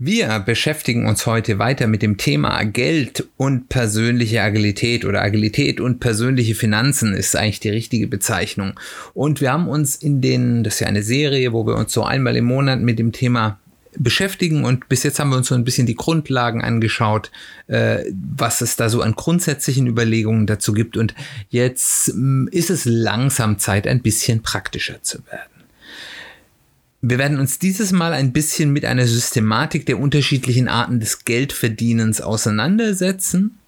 Wir 0.00 0.38
beschäftigen 0.38 1.08
uns 1.08 1.26
heute 1.26 1.58
weiter 1.58 1.88
mit 1.88 2.02
dem 2.02 2.18
Thema 2.18 2.62
Geld 2.62 3.26
und 3.36 3.68
persönliche 3.68 4.40
Agilität 4.40 5.04
oder 5.04 5.22
Agilität 5.22 5.80
und 5.80 5.98
persönliche 5.98 6.54
Finanzen 6.54 7.14
ist 7.14 7.34
eigentlich 7.34 7.58
die 7.58 7.70
richtige 7.70 8.06
Bezeichnung. 8.06 8.78
Und 9.12 9.40
wir 9.40 9.50
haben 9.50 9.66
uns 9.66 9.96
in 9.96 10.20
den, 10.20 10.62
das 10.62 10.74
ist 10.74 10.80
ja 10.80 10.86
eine 10.86 11.02
Serie, 11.02 11.52
wo 11.52 11.66
wir 11.66 11.74
uns 11.74 11.92
so 11.92 12.04
einmal 12.04 12.36
im 12.36 12.44
Monat 12.44 12.80
mit 12.80 13.00
dem 13.00 13.10
Thema 13.10 13.58
beschäftigen 13.96 14.64
und 14.64 14.88
bis 14.88 15.02
jetzt 15.02 15.18
haben 15.18 15.30
wir 15.30 15.36
uns 15.36 15.48
so 15.48 15.56
ein 15.56 15.64
bisschen 15.64 15.88
die 15.88 15.96
Grundlagen 15.96 16.62
angeschaut, 16.62 17.32
äh, 17.66 18.04
was 18.36 18.60
es 18.60 18.76
da 18.76 18.90
so 18.90 19.02
an 19.02 19.16
grundsätzlichen 19.16 19.88
Überlegungen 19.88 20.46
dazu 20.46 20.74
gibt 20.74 20.96
und 20.96 21.12
jetzt 21.48 22.14
mh, 22.14 22.44
mm, 22.44 22.48
ist 22.52 22.70
es 22.70 22.84
langsam 22.84 23.58
Zeit, 23.58 23.88
ein 23.88 24.02
bisschen 24.02 24.42
praktischer 24.42 25.02
zu 25.02 25.26
werden. 25.26 25.57
Wir 27.00 27.18
werden 27.18 27.38
uns 27.38 27.58
dieses 27.58 27.92
Mal 27.92 28.12
ein 28.12 28.32
bisschen 28.32 28.72
mit 28.72 28.84
einer 28.84 29.06
Systematik 29.06 29.86
der 29.86 30.00
unterschiedlichen 30.00 30.66
Arten 30.66 30.98
des 30.98 31.24
Geldverdienens 31.24 32.20
auseinandersetzen. 32.20 33.58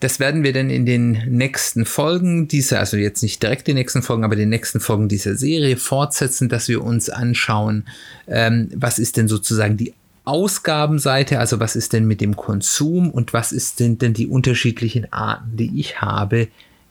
Das 0.00 0.20
werden 0.20 0.42
wir 0.42 0.52
dann 0.52 0.70
in 0.70 0.86
den 0.86 1.12
nächsten 1.28 1.84
Folgen 1.84 2.48
dieser, 2.48 2.80
also 2.80 2.96
jetzt 2.96 3.22
nicht 3.22 3.42
direkt 3.42 3.66
die 3.66 3.74
nächsten 3.74 4.02
Folgen, 4.02 4.24
aber 4.24 4.36
den 4.36 4.48
nächsten 4.48 4.80
Folgen 4.80 5.08
dieser 5.08 5.36
Serie 5.36 5.76
fortsetzen, 5.76 6.48
dass 6.48 6.68
wir 6.68 6.82
uns 6.82 7.08
anschauen, 7.08 7.84
ähm, 8.26 8.70
was 8.74 8.98
ist 8.98 9.16
denn 9.16 9.28
sozusagen 9.28 9.76
die 9.76 9.94
Ausgabenseite, 10.24 11.38
also 11.38 11.60
was 11.60 11.76
ist 11.76 11.92
denn 11.92 12.06
mit 12.06 12.20
dem 12.20 12.36
Konsum 12.36 13.10
und 13.10 13.32
was 13.32 13.52
ist 13.52 13.80
denn 13.80 13.96
denn 13.98 14.12
die 14.12 14.26
unterschiedlichen 14.26 15.12
Arten, 15.12 15.56
die 15.56 15.78
ich 15.78 16.00
habe, 16.00 16.48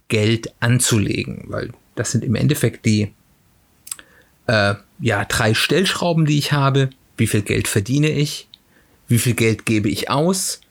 Geld 0.07 0.53
anzulegen, 0.59 1.45
weil 1.47 1.71
das 1.95 2.11
sind 2.11 2.23
im 2.23 2.35
Endeffekt 2.35 2.85
die 2.85 3.11
äh, 4.47 4.75
ja 4.99 5.25
drei 5.25 5.53
Stellschrauben, 5.53 6.25
die 6.25 6.37
ich 6.37 6.51
habe. 6.51 6.89
Wie 7.17 7.27
viel 7.27 7.41
Geld 7.41 7.67
verdiene 7.67 8.09
ich? 8.09 8.47
Wie 9.07 9.19
viel 9.19 9.35
Geld 9.35 9.65
gebe 9.65 9.89
ich 9.89 10.09
aus? 10.09 10.61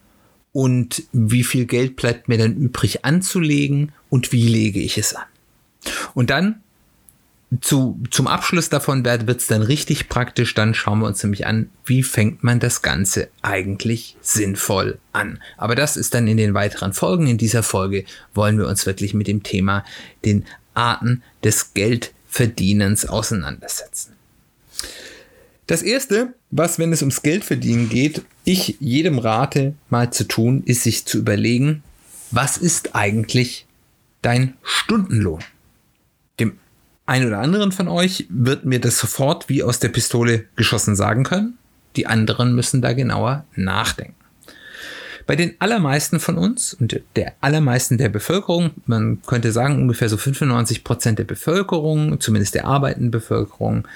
und 0.55 1.03
wie 1.13 1.43
viel 1.43 1.67
Geld 1.67 1.97
bleibt 1.97 2.29
mir 2.29 2.39
dann 2.39 2.57
übrig 2.57 3.05
anzulegen 3.05 3.93
und 4.09 4.31
wie 4.31 4.49
lege 4.49 4.81
ich 4.81 4.97
es 4.97 5.15
an. 5.15 5.27
Und 6.15 6.31
dann 6.31 6.63
zu, 7.61 8.01
zum 8.11 8.29
Abschluss 8.29 8.69
davon 8.69 9.05
wird 9.05 9.29
es 9.29 9.49
dann 9.49 9.63
richtig 9.63 10.09
praktisch. 10.09 10.55
Dann 10.55 10.73
schauen 10.73 11.01
wir 11.01 11.07
uns 11.07 11.23
nämlich 11.25 11.47
an, 11.47 11.71
wie 11.85 12.05
fängt 12.05 12.45
man 12.45 12.61
das 12.61 12.83
Ganze 12.83 13.29
eigentlich 13.43 14.17
sinnvoll 14.21 14.99
an. 15.13 15.41
Aber 15.57 15.75
das 15.75 15.97
ist 15.97 16.15
dann 16.15 16.29
in 16.29 16.37
den 16.37 16.55
weiteren 16.55 16.93
Folgen. 16.93 17.27
In 17.27 17.37
dieser 17.37 17.65
Folge 17.65 18.05
wollen 18.33 18.57
wir 18.57 18.69
uns 18.69 18.87
wirklich 18.87 19.13
mit 19.13 19.27
dem 19.27 19.43
Thema 19.43 19.85
den 20.25 20.47
Arten 20.75 21.25
des 21.43 21.75
Geldverdienens 21.75 23.07
auseinandersetzen. 23.07 24.14
Das 25.67 25.83
erste, 25.83 26.35
was, 26.51 26.79
wenn 26.79 26.93
es 26.93 27.01
ums 27.01 27.23
Geldverdienen 27.23 27.89
geht, 27.89 28.23
ich 28.45 28.77
jedem 28.81 29.19
rate, 29.19 29.75
mal 29.89 30.13
zu 30.13 30.25
tun, 30.25 30.63
ist 30.65 30.83
sich 30.83 31.07
zu 31.07 31.19
überlegen, 31.19 31.83
was 32.31 32.59
ist 32.59 32.95
eigentlich 32.95 33.67
dein 34.21 34.55
Stundenlohn? 34.63 35.41
Dem 36.39 36.59
einen 37.07 37.29
oder 37.29 37.39
anderen 37.39 37.73
von 37.73 37.89
euch 37.89 38.27
wird 38.29 38.65
mir 38.65 38.81
das 38.81 38.99
sofort 38.99 39.49
wie 39.49 39.63
aus 39.63 39.79
der 39.79 39.89
Pistole 39.89 40.45
geschossen 40.57 40.97
sagen 40.97 41.25
können. 41.25 41.57
Die 41.97 42.07
anderen 42.07 42.55
müssen 42.55 42.83
da 42.83 42.93
genauer 42.93 43.47
nachdenken. 43.55 44.17
Bei 45.27 45.37
den 45.37 45.55
allermeisten 45.59 46.21
von 46.21 46.37
uns 46.37 46.75
und 46.75 47.01
der 47.17 47.33
allermeisten 47.41 47.97
der 47.97 48.11
Bevölkerung, 48.11 48.73
man 48.85 49.23
könnte 49.27 49.53
sagen 49.53 49.81
ungefähr 49.81 50.11
so 50.11 50.19
95 50.19 50.85
Prozent 50.85 51.19
der 51.19 51.25
Bevölkerung, 51.25 52.21
zumindest 52.21 52.55
der 52.55 52.67
arbeitenden 52.67 53.11
Bevölkerung, 53.11 53.89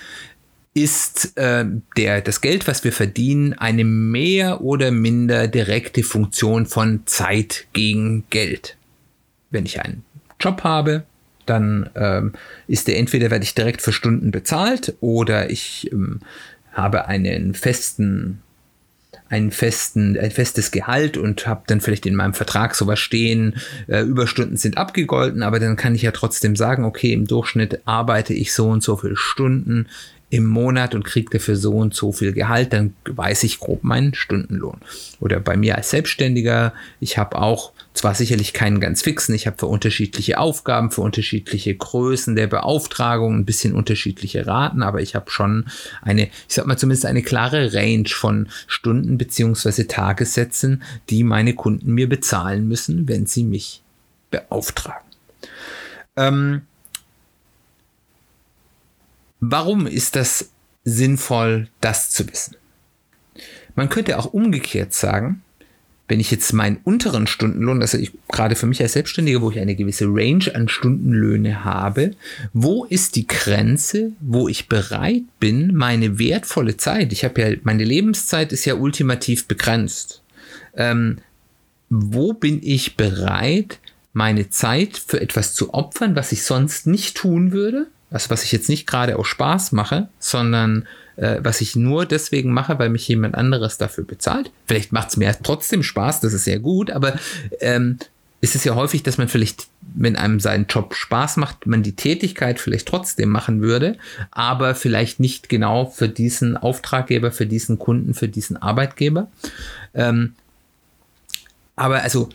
ist 0.78 1.36
äh, 1.36 1.64
der, 1.96 2.20
das 2.20 2.40
Geld, 2.40 2.68
was 2.68 2.84
wir 2.84 2.92
verdienen, 2.92 3.54
eine 3.54 3.84
mehr 3.84 4.60
oder 4.60 4.92
minder 4.92 5.48
direkte 5.48 6.04
Funktion 6.04 6.66
von 6.66 7.02
Zeit 7.06 7.66
gegen 7.72 8.24
Geld. 8.30 8.76
Wenn 9.50 9.66
ich 9.66 9.80
einen 9.80 10.04
Job 10.38 10.62
habe, 10.62 11.04
dann 11.46 11.90
ähm, 11.96 12.32
ist 12.68 12.86
der 12.86 12.98
entweder 12.98 13.30
werde 13.30 13.44
ich 13.44 13.54
direkt 13.54 13.82
für 13.82 13.92
Stunden 13.92 14.30
bezahlt 14.30 14.94
oder 15.00 15.50
ich 15.50 15.90
ähm, 15.92 16.20
habe 16.72 17.08
einen 17.08 17.54
festen 17.54 18.40
einen 19.30 19.50
festen, 19.50 20.18
ein 20.18 20.30
festes 20.30 20.70
Gehalt 20.70 21.18
und 21.18 21.46
habe 21.46 21.64
dann 21.66 21.82
vielleicht 21.82 22.06
in 22.06 22.14
meinem 22.14 22.32
Vertrag 22.32 22.74
sowas 22.74 22.98
stehen, 22.98 23.56
äh, 23.86 24.00
Überstunden 24.00 24.56
sind 24.56 24.78
abgegolten, 24.78 25.42
aber 25.42 25.60
dann 25.60 25.76
kann 25.76 25.94
ich 25.94 26.00
ja 26.00 26.12
trotzdem 26.12 26.56
sagen, 26.56 26.84
okay, 26.84 27.12
im 27.12 27.26
Durchschnitt 27.26 27.82
arbeite 27.84 28.32
ich 28.32 28.54
so 28.54 28.68
und 28.68 28.82
so 28.82 28.96
viele 28.96 29.16
Stunden 29.16 29.86
im 30.30 30.44
Monat 30.44 30.94
und 30.94 31.04
kriege 31.04 31.30
dafür 31.30 31.56
so 31.56 31.72
und 31.72 31.94
so 31.94 32.12
viel 32.12 32.32
Gehalt, 32.32 32.72
dann 32.74 32.94
weiß 33.06 33.44
ich 33.44 33.60
grob 33.60 33.82
meinen 33.82 34.14
Stundenlohn. 34.14 34.78
Oder 35.20 35.40
bei 35.40 35.56
mir 35.56 35.76
als 35.76 35.90
Selbstständiger, 35.90 36.74
ich 37.00 37.16
habe 37.16 37.38
auch 37.38 37.72
zwar 37.94 38.14
sicherlich 38.14 38.52
keinen 38.52 38.78
ganz 38.78 39.02
fixen, 39.02 39.34
ich 39.34 39.46
habe 39.46 39.56
für 39.58 39.66
unterschiedliche 39.66 40.38
Aufgaben, 40.38 40.90
für 40.90 41.00
unterschiedliche 41.00 41.74
Größen 41.74 42.36
der 42.36 42.46
Beauftragung 42.46 43.36
ein 43.36 43.44
bisschen 43.46 43.74
unterschiedliche 43.74 44.46
Raten, 44.46 44.82
aber 44.82 45.00
ich 45.00 45.14
habe 45.14 45.30
schon 45.30 45.64
eine, 46.02 46.24
ich 46.24 46.54
sag 46.54 46.66
mal 46.66 46.76
zumindest 46.76 47.06
eine 47.06 47.22
klare 47.22 47.72
Range 47.72 48.08
von 48.08 48.48
Stunden 48.66 49.16
beziehungsweise 49.16 49.86
Tagessätzen, 49.86 50.82
die 51.08 51.24
meine 51.24 51.54
Kunden 51.54 51.94
mir 51.94 52.08
bezahlen 52.08 52.68
müssen, 52.68 53.08
wenn 53.08 53.26
sie 53.26 53.44
mich 53.44 53.82
beauftragen. 54.30 55.08
Ähm, 56.16 56.62
Warum 59.40 59.86
ist 59.86 60.16
das 60.16 60.50
sinnvoll, 60.84 61.68
das 61.80 62.10
zu 62.10 62.28
wissen? 62.28 62.56
Man 63.74 63.88
könnte 63.88 64.18
auch 64.18 64.32
umgekehrt 64.32 64.92
sagen, 64.92 65.42
wenn 66.08 66.20
ich 66.20 66.30
jetzt 66.30 66.52
meinen 66.54 66.78
unteren 66.84 67.26
Stundenlohn, 67.26 67.82
also 67.82 67.98
ich 67.98 68.12
gerade 68.28 68.56
für 68.56 68.66
mich 68.66 68.80
als 68.80 68.94
Selbstständiger, 68.94 69.42
wo 69.42 69.50
ich 69.50 69.60
eine 69.60 69.76
gewisse 69.76 70.06
Range 70.06 70.52
an 70.54 70.68
Stundenlöhne 70.68 71.64
habe, 71.64 72.12
wo 72.54 72.84
ist 72.86 73.14
die 73.14 73.26
Grenze, 73.26 74.12
wo 74.20 74.48
ich 74.48 74.68
bereit 74.68 75.22
bin, 75.38 75.74
meine 75.74 76.18
wertvolle 76.18 76.78
Zeit, 76.78 77.12
ich 77.12 77.24
habe 77.24 77.40
ja, 77.40 77.56
meine 77.62 77.84
Lebenszeit 77.84 78.52
ist 78.52 78.64
ja 78.64 78.74
ultimativ 78.74 79.46
begrenzt. 79.46 80.22
Ähm, 80.74 81.18
wo 81.90 82.32
bin 82.32 82.60
ich 82.62 82.96
bereit, 82.96 83.78
meine 84.14 84.48
Zeit 84.48 84.96
für 84.96 85.20
etwas 85.20 85.54
zu 85.54 85.74
opfern, 85.74 86.16
was 86.16 86.32
ich 86.32 86.42
sonst 86.42 86.86
nicht 86.86 87.18
tun 87.18 87.52
würde? 87.52 87.86
Also 88.10 88.30
was 88.30 88.44
ich 88.44 88.52
jetzt 88.52 88.68
nicht 88.68 88.86
gerade 88.86 89.18
aus 89.18 89.26
Spaß 89.26 89.72
mache, 89.72 90.08
sondern 90.18 90.86
äh, 91.16 91.38
was 91.42 91.60
ich 91.60 91.76
nur 91.76 92.06
deswegen 92.06 92.52
mache, 92.52 92.78
weil 92.78 92.88
mich 92.88 93.06
jemand 93.08 93.34
anderes 93.34 93.78
dafür 93.78 94.04
bezahlt. 94.04 94.50
Vielleicht 94.66 94.92
macht 94.92 95.10
es 95.10 95.16
mir 95.16 95.36
trotzdem 95.42 95.82
Spaß, 95.82 96.20
das 96.20 96.32
ist 96.32 96.44
sehr 96.44 96.58
gut, 96.58 96.90
aber 96.90 97.18
ähm, 97.60 97.98
ist 98.40 98.54
es 98.54 98.64
ja 98.64 98.74
häufig, 98.74 99.02
dass 99.02 99.18
man 99.18 99.28
vielleicht, 99.28 99.66
wenn 99.94 100.16
einem 100.16 100.38
sein 100.38 100.66
Job 100.68 100.94
Spaß 100.94 101.38
macht, 101.38 101.66
man 101.66 101.82
die 101.82 101.96
Tätigkeit 101.96 102.60
vielleicht 102.60 102.86
trotzdem 102.86 103.30
machen 103.30 103.60
würde, 103.60 103.96
aber 104.30 104.74
vielleicht 104.74 105.18
nicht 105.18 105.48
genau 105.48 105.86
für 105.86 106.08
diesen 106.08 106.56
Auftraggeber, 106.56 107.32
für 107.32 107.46
diesen 107.46 107.78
Kunden, 107.78 108.14
für 108.14 108.28
diesen 108.28 108.56
Arbeitgeber. 108.56 109.28
Ähm, 109.92 110.34
aber 111.74 112.02
also 112.02 112.28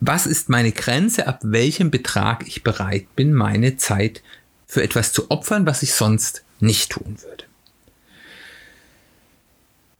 was 0.00 0.26
ist 0.26 0.48
meine 0.48 0.72
Grenze, 0.72 1.26
ab 1.26 1.40
welchem 1.42 1.90
Betrag 1.90 2.46
ich 2.46 2.62
bereit 2.62 3.06
bin, 3.16 3.32
meine 3.32 3.76
Zeit 3.76 4.22
für 4.66 4.82
etwas 4.82 5.12
zu 5.12 5.30
opfern, 5.30 5.66
was 5.66 5.82
ich 5.82 5.94
sonst 5.94 6.42
nicht 6.60 6.90
tun 6.90 7.16
würde. 7.22 7.44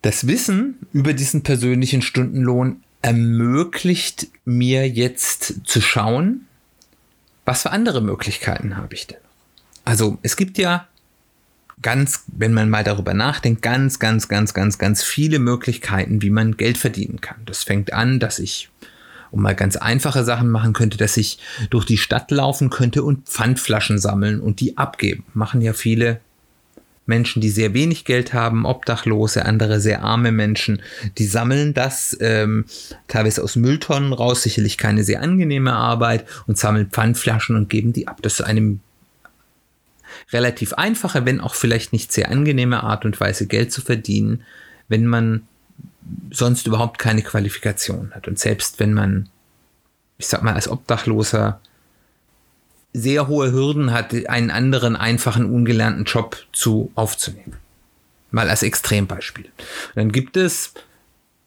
Das 0.02 0.26
Wissen 0.26 0.78
über 0.92 1.14
diesen 1.14 1.42
persönlichen 1.42 2.02
Stundenlohn 2.02 2.82
ermöglicht 3.02 4.28
mir 4.44 4.88
jetzt 4.88 5.66
zu 5.66 5.80
schauen, 5.80 6.46
was 7.44 7.62
für 7.62 7.70
andere 7.70 8.00
Möglichkeiten 8.00 8.76
habe 8.76 8.94
ich 8.94 9.06
denn 9.06 9.18
Also 9.84 10.18
es 10.22 10.36
gibt 10.36 10.58
ja 10.58 10.88
ganz, 11.82 12.24
wenn 12.26 12.52
man 12.52 12.70
mal 12.70 12.84
darüber 12.84 13.14
nachdenkt, 13.14 13.62
ganz, 13.62 13.98
ganz, 13.98 14.28
ganz, 14.28 14.54
ganz, 14.54 14.78
ganz 14.78 15.02
viele 15.02 15.38
Möglichkeiten, 15.38 16.22
wie 16.22 16.30
man 16.30 16.56
Geld 16.56 16.78
verdienen 16.78 17.20
kann. 17.20 17.42
Das 17.46 17.64
fängt 17.64 17.92
an, 17.92 18.18
dass 18.18 18.38
ich 18.38 18.70
und 19.30 19.42
mal 19.42 19.54
ganz 19.54 19.76
einfache 19.76 20.24
Sachen 20.24 20.50
machen 20.50 20.72
könnte, 20.72 20.96
dass 20.96 21.16
ich 21.16 21.38
durch 21.70 21.84
die 21.84 21.98
Stadt 21.98 22.30
laufen 22.30 22.70
könnte 22.70 23.02
und 23.02 23.28
Pfandflaschen 23.28 23.98
sammeln 23.98 24.40
und 24.40 24.60
die 24.60 24.76
abgeben. 24.76 25.24
Machen 25.34 25.60
ja 25.60 25.72
viele 25.72 26.20
Menschen, 27.06 27.40
die 27.40 27.50
sehr 27.50 27.72
wenig 27.72 28.04
Geld 28.04 28.34
haben, 28.34 28.66
Obdachlose, 28.66 29.46
andere 29.46 29.80
sehr 29.80 30.02
arme 30.02 30.32
Menschen, 30.32 30.82
die 31.18 31.26
sammeln 31.26 31.72
das 31.72 32.16
ähm, 32.20 32.66
teilweise 33.08 33.42
aus 33.42 33.56
Mülltonnen 33.56 34.12
raus, 34.12 34.42
sicherlich 34.42 34.76
keine 34.76 35.04
sehr 35.04 35.22
angenehme 35.22 35.72
Arbeit 35.72 36.26
und 36.46 36.58
sammeln 36.58 36.90
Pfandflaschen 36.90 37.56
und 37.56 37.70
geben 37.70 37.92
die 37.92 38.08
ab. 38.08 38.18
Das 38.22 38.40
ist 38.40 38.46
eine 38.46 38.78
relativ 40.32 40.72
einfache, 40.74 41.24
wenn 41.24 41.40
auch 41.40 41.54
vielleicht 41.54 41.92
nicht 41.92 42.12
sehr 42.12 42.30
angenehme 42.30 42.82
Art 42.82 43.04
und 43.04 43.18
Weise, 43.20 43.46
Geld 43.46 43.72
zu 43.72 43.80
verdienen, 43.80 44.42
wenn 44.88 45.06
man 45.06 45.42
sonst 46.30 46.66
überhaupt 46.66 46.98
keine 46.98 47.22
Qualifikation 47.22 48.12
hat. 48.14 48.28
Und 48.28 48.38
selbst 48.38 48.78
wenn 48.80 48.92
man, 48.92 49.28
ich 50.18 50.26
sag 50.26 50.42
mal, 50.42 50.54
als 50.54 50.68
Obdachloser 50.68 51.60
sehr 52.92 53.28
hohe 53.28 53.52
Hürden 53.52 53.92
hat, 53.92 54.14
einen 54.28 54.50
anderen 54.50 54.96
einfachen, 54.96 55.44
ungelernten 55.44 56.04
Job 56.04 56.36
zu 56.52 56.90
aufzunehmen. 56.94 57.56
Mal 58.30 58.48
als 58.48 58.62
Extrembeispiel. 58.62 59.44
Und 59.44 59.96
dann 59.96 60.12
gibt 60.12 60.36
es 60.36 60.72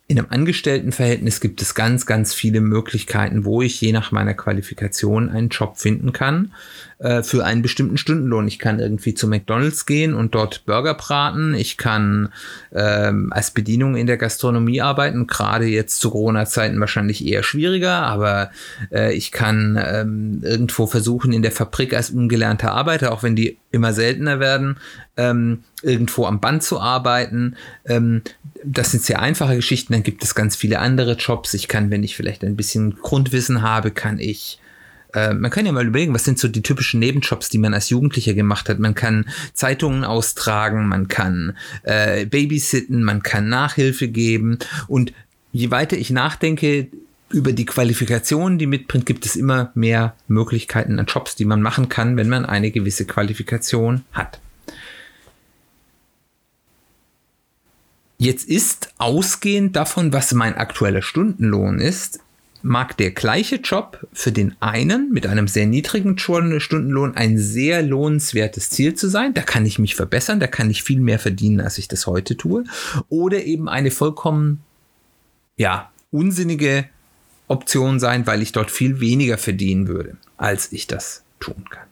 in 0.08 0.18
einem 0.18 0.32
Angestelltenverhältnis 0.32 1.40
gibt 1.40 1.62
es 1.62 1.76
ganz, 1.76 2.08
ganz 2.08 2.34
viele 2.34 2.62
Möglichkeiten, 2.62 3.46
wo 3.46 3.62
ich 3.62 3.80
je 3.80 3.92
nach 3.92 4.12
meiner 4.12 4.34
Qualifikation 4.34 5.30
einen 5.30 5.50
Job 5.50 5.78
finden 5.78 6.14
kann 6.14 6.52
äh, 7.00 7.24
für 7.24 7.46
einen 7.46 7.62
bestimmten 7.62 7.98
Stundenlohn. 7.98 8.48
Ich 8.48 8.60
kann 8.60 8.80
irgendwie 8.80 9.14
zu 9.14 9.28
McDonald's 9.28 9.86
gehen 9.86 10.14
und 10.14 10.36
dort 10.36 10.66
Burger 10.66 10.94
braten. 10.94 11.54
Ich 11.54 11.78
kann 11.78 12.30
ähm, 12.74 13.32
als 13.32 13.52
Bedienung 13.52 13.96
in 13.96 14.06
der 14.06 14.18
Gastronomie 14.18 14.82
arbeiten. 14.82 15.26
Gerade 15.26 15.66
jetzt 15.66 16.02
zu 16.02 16.12
Corona-Zeiten 16.12 16.80
wahrscheinlich 16.80 17.26
eher 17.26 17.44
schwieriger, 17.44 18.04
aber 18.04 18.52
äh, 18.92 19.14
ich 19.14 19.32
kann 19.32 19.82
ähm, 19.82 20.42
irgendwo 20.44 20.88
versuchen, 20.88 21.32
in 21.32 21.42
der 21.42 21.54
Fabrik 21.54 21.94
als 21.94 22.10
ungelernter 22.10 22.74
Arbeiter, 22.74 23.14
auch 23.14 23.24
wenn 23.24 23.38
die 23.38 23.58
immer 23.72 23.94
seltener 23.94 24.42
werden, 24.42 24.76
ähm, 25.16 25.64
irgendwo 25.82 26.26
am 26.26 26.42
Band 26.42 26.64
zu 26.64 26.82
arbeiten. 26.82 27.56
Ähm, 27.86 28.24
das 28.64 28.92
sind 28.92 29.04
sehr 29.04 29.22
einfache 29.22 29.56
Geschichten. 29.56 29.94
Dann 29.94 30.04
gibt 30.04 30.22
es 30.24 30.36
ganz 30.36 30.58
viele 30.58 30.80
andere 30.80 31.14
Jobs. 31.14 31.54
Ich 31.54 31.70
kann, 31.70 31.92
wenn 31.92 32.04
ich 32.04 32.18
vielleicht 32.18 32.44
ein 32.44 32.58
bisschen 32.58 32.98
Grundwissen 33.02 33.62
habe, 33.62 33.92
kann 33.92 34.20
ich 34.20 34.60
äh, 35.14 35.34
man 35.34 35.52
kann 35.52 35.66
ja 35.66 35.72
mal 35.72 35.88
überlegen, 35.88 36.14
was 36.14 36.26
sind 36.26 36.40
so 36.40 36.48
die 36.48 36.62
typischen 36.62 37.00
Nebenjobs, 37.00 37.50
die 37.50 37.58
man 37.58 37.74
als 37.74 37.90
Jugendlicher 37.90 38.34
gemacht 38.34 38.70
hat. 38.70 38.80
Man 38.80 38.96
kann 38.96 39.26
Zeitungen 39.54 40.04
austragen, 40.04 40.88
man 40.88 41.08
kann 41.08 41.58
äh, 41.84 42.26
babysitten, 42.26 43.04
man 43.04 43.24
kann 43.24 43.50
Nachhilfe 43.50 44.08
geben. 44.08 44.60
Und 44.88 45.14
je 45.52 45.72
weiter 45.72 45.98
ich 45.98 46.12
nachdenke 46.12 46.88
über 47.32 47.54
die 47.54 47.66
Qualifikationen, 47.66 48.58
die 48.58 48.68
mitbringt, 48.68 49.06
gibt 49.06 49.26
es 49.26 49.36
immer 49.36 49.72
mehr 49.76 50.16
Möglichkeiten 50.28 51.00
an 51.00 51.06
Jobs, 51.06 51.36
die 51.36 51.46
man 51.46 51.62
machen 51.62 51.90
kann, 51.90 52.18
wenn 52.18 52.30
man 52.30 52.46
eine 52.46 52.72
gewisse 52.72 53.06
Qualifikation 53.06 54.04
hat. 54.12 54.40
Jetzt 58.18 58.50
ist 58.50 58.94
ausgehend 58.98 59.76
davon, 59.76 60.12
was 60.12 60.34
mein 60.34 60.56
aktueller 60.56 61.02
Stundenlohn 61.02 61.80
ist, 61.80 62.20
mag 62.62 62.98
der 62.98 63.12
gleiche 63.12 63.58
Job 63.58 64.08
für 64.14 64.32
den 64.32 64.56
einen 64.60 65.12
mit 65.12 65.28
einem 65.28 65.48
sehr 65.48 65.66
niedrigen 65.66 66.18
Stundenlohn 66.18 67.16
ein 67.16 67.38
sehr 67.38 67.82
lohnenswertes 67.82 68.70
Ziel 68.70 68.94
zu 68.94 69.10
sein. 69.10 69.34
Da 69.34 69.42
kann 69.42 69.66
ich 69.66 69.80
mich 69.80 69.96
verbessern, 69.96 70.40
da 70.40 70.48
kann 70.48 70.70
ich 70.70 70.84
viel 70.84 71.00
mehr 71.00 71.20
verdienen, 71.20 71.62
als 71.62 71.78
ich 71.78 71.88
das 71.88 72.08
heute 72.08 72.38
tue. 72.38 72.64
Oder 73.10 73.44
eben 73.44 73.70
eine 73.70 73.92
vollkommen, 73.92 74.62
ja, 75.58 75.92
unsinnige 76.12 76.86
Option 77.48 78.00
sein, 78.00 78.28
weil 78.28 78.42
ich 78.42 78.52
dort 78.52 78.72
viel 78.72 79.00
weniger 79.00 79.38
verdienen 79.38 79.88
würde, 79.88 80.18
als 80.38 80.72
ich 80.72 80.88
das 80.88 81.24
tun 81.40 81.66
kann. 81.70 81.88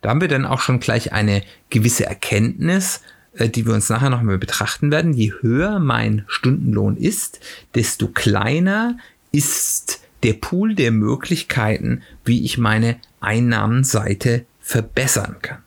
Da 0.00 0.08
haben 0.08 0.20
wir 0.20 0.28
dann 0.28 0.46
auch 0.46 0.60
schon 0.60 0.80
gleich 0.80 1.12
eine 1.12 1.42
gewisse 1.68 2.06
Erkenntnis, 2.06 3.02
äh, 3.34 3.48
die 3.48 3.66
wir 3.66 3.74
uns 3.74 3.88
nachher 3.88 4.10
nochmal 4.10 4.38
betrachten 4.38 4.90
werden, 4.90 5.12
je 5.12 5.32
höher 5.40 5.78
mein 5.78 6.24
Stundenlohn 6.26 6.96
ist, 6.96 7.40
desto 7.74 8.08
kleiner 8.08 8.96
ist 9.32 10.00
der 10.22 10.34
Pool 10.34 10.74
der 10.74 10.90
Möglichkeiten, 10.90 12.02
wie 12.24 12.44
ich 12.44 12.58
meine 12.58 12.96
Einnahmenseite 13.20 14.44
verbessern 14.60 15.36
kann. 15.40 15.62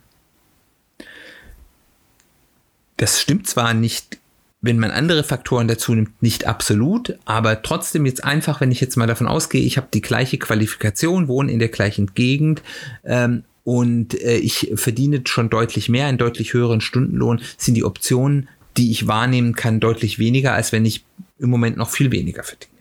Das 2.98 3.20
stimmt 3.20 3.48
zwar 3.48 3.74
nicht, 3.74 4.20
wenn 4.62 4.80
man 4.80 4.92
andere 4.92 5.24
Faktoren 5.24 5.68
dazu 5.68 5.94
nimmt, 5.94 6.22
nicht 6.22 6.48
absolut, 6.48 7.18
aber 7.26 7.62
trotzdem 7.64 8.06
jetzt 8.06 8.24
einfach, 8.24 8.62
wenn 8.62 8.72
ich 8.72 8.80
jetzt 8.80 8.96
mal 8.96 9.08
davon 9.08 9.28
ausgehe, 9.28 9.66
ich 9.66 9.78
habe 9.78 9.90
die 9.94 10.02
gleiche 10.02 10.38
Qualifikation, 10.38 11.28
wohne 11.28 11.52
in 11.52 11.60
der 11.60 11.68
gleichen 11.68 12.14
Gegend 12.14 12.62
ähm, 13.04 13.44
und 13.66 14.20
äh, 14.22 14.38
ich 14.38 14.72
verdiene 14.76 15.22
schon 15.26 15.50
deutlich 15.50 15.90
mehr, 15.90 16.06
einen 16.06 16.18
deutlich 16.18 16.54
höheren 16.54 16.80
Stundenlohn, 16.80 17.42
sind 17.58 17.76
die 17.76 17.84
Optionen, 17.84 18.48
die 18.78 18.92
ich 18.92 19.08
wahrnehmen 19.08 19.54
kann, 19.54 19.80
deutlich 19.80 20.18
weniger, 20.18 20.54
als 20.54 20.72
wenn 20.72 20.86
ich 20.86 21.04
im 21.40 21.50
Moment 21.50 21.76
noch 21.76 21.90
viel 21.90 22.12
weniger 22.12 22.44
verdiene. 22.44 22.73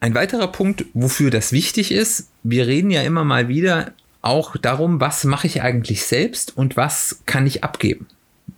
Ein 0.00 0.14
weiterer 0.14 0.48
Punkt, 0.48 0.86
wofür 0.94 1.30
das 1.30 1.52
wichtig 1.52 1.92
ist, 1.92 2.28
wir 2.42 2.66
reden 2.66 2.90
ja 2.90 3.02
immer 3.02 3.24
mal 3.24 3.48
wieder 3.48 3.92
auch 4.22 4.56
darum, 4.56 5.00
was 5.00 5.24
mache 5.24 5.46
ich 5.46 5.62
eigentlich 5.62 6.04
selbst 6.04 6.56
und 6.56 6.76
was 6.76 7.20
kann 7.26 7.46
ich 7.46 7.64
abgeben. 7.64 8.06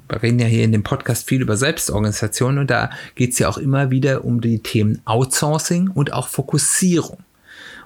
Wir 0.09 0.23
reden 0.23 0.39
ja 0.39 0.47
hier 0.47 0.65
in 0.65 0.73
dem 0.73 0.83
Podcast 0.83 1.29
viel 1.29 1.41
über 1.41 1.57
Selbstorganisation 1.57 2.59
und 2.59 2.71
da 2.71 2.91
geht 3.15 3.33
es 3.33 3.39
ja 3.39 3.49
auch 3.49 3.59
immer 3.59 3.91
wieder 3.91 4.25
um 4.25 4.41
die 4.41 4.59
Themen 4.61 5.01
Outsourcing 5.05 5.89
und 5.89 6.13
auch 6.13 6.29
Fokussierung. 6.29 7.19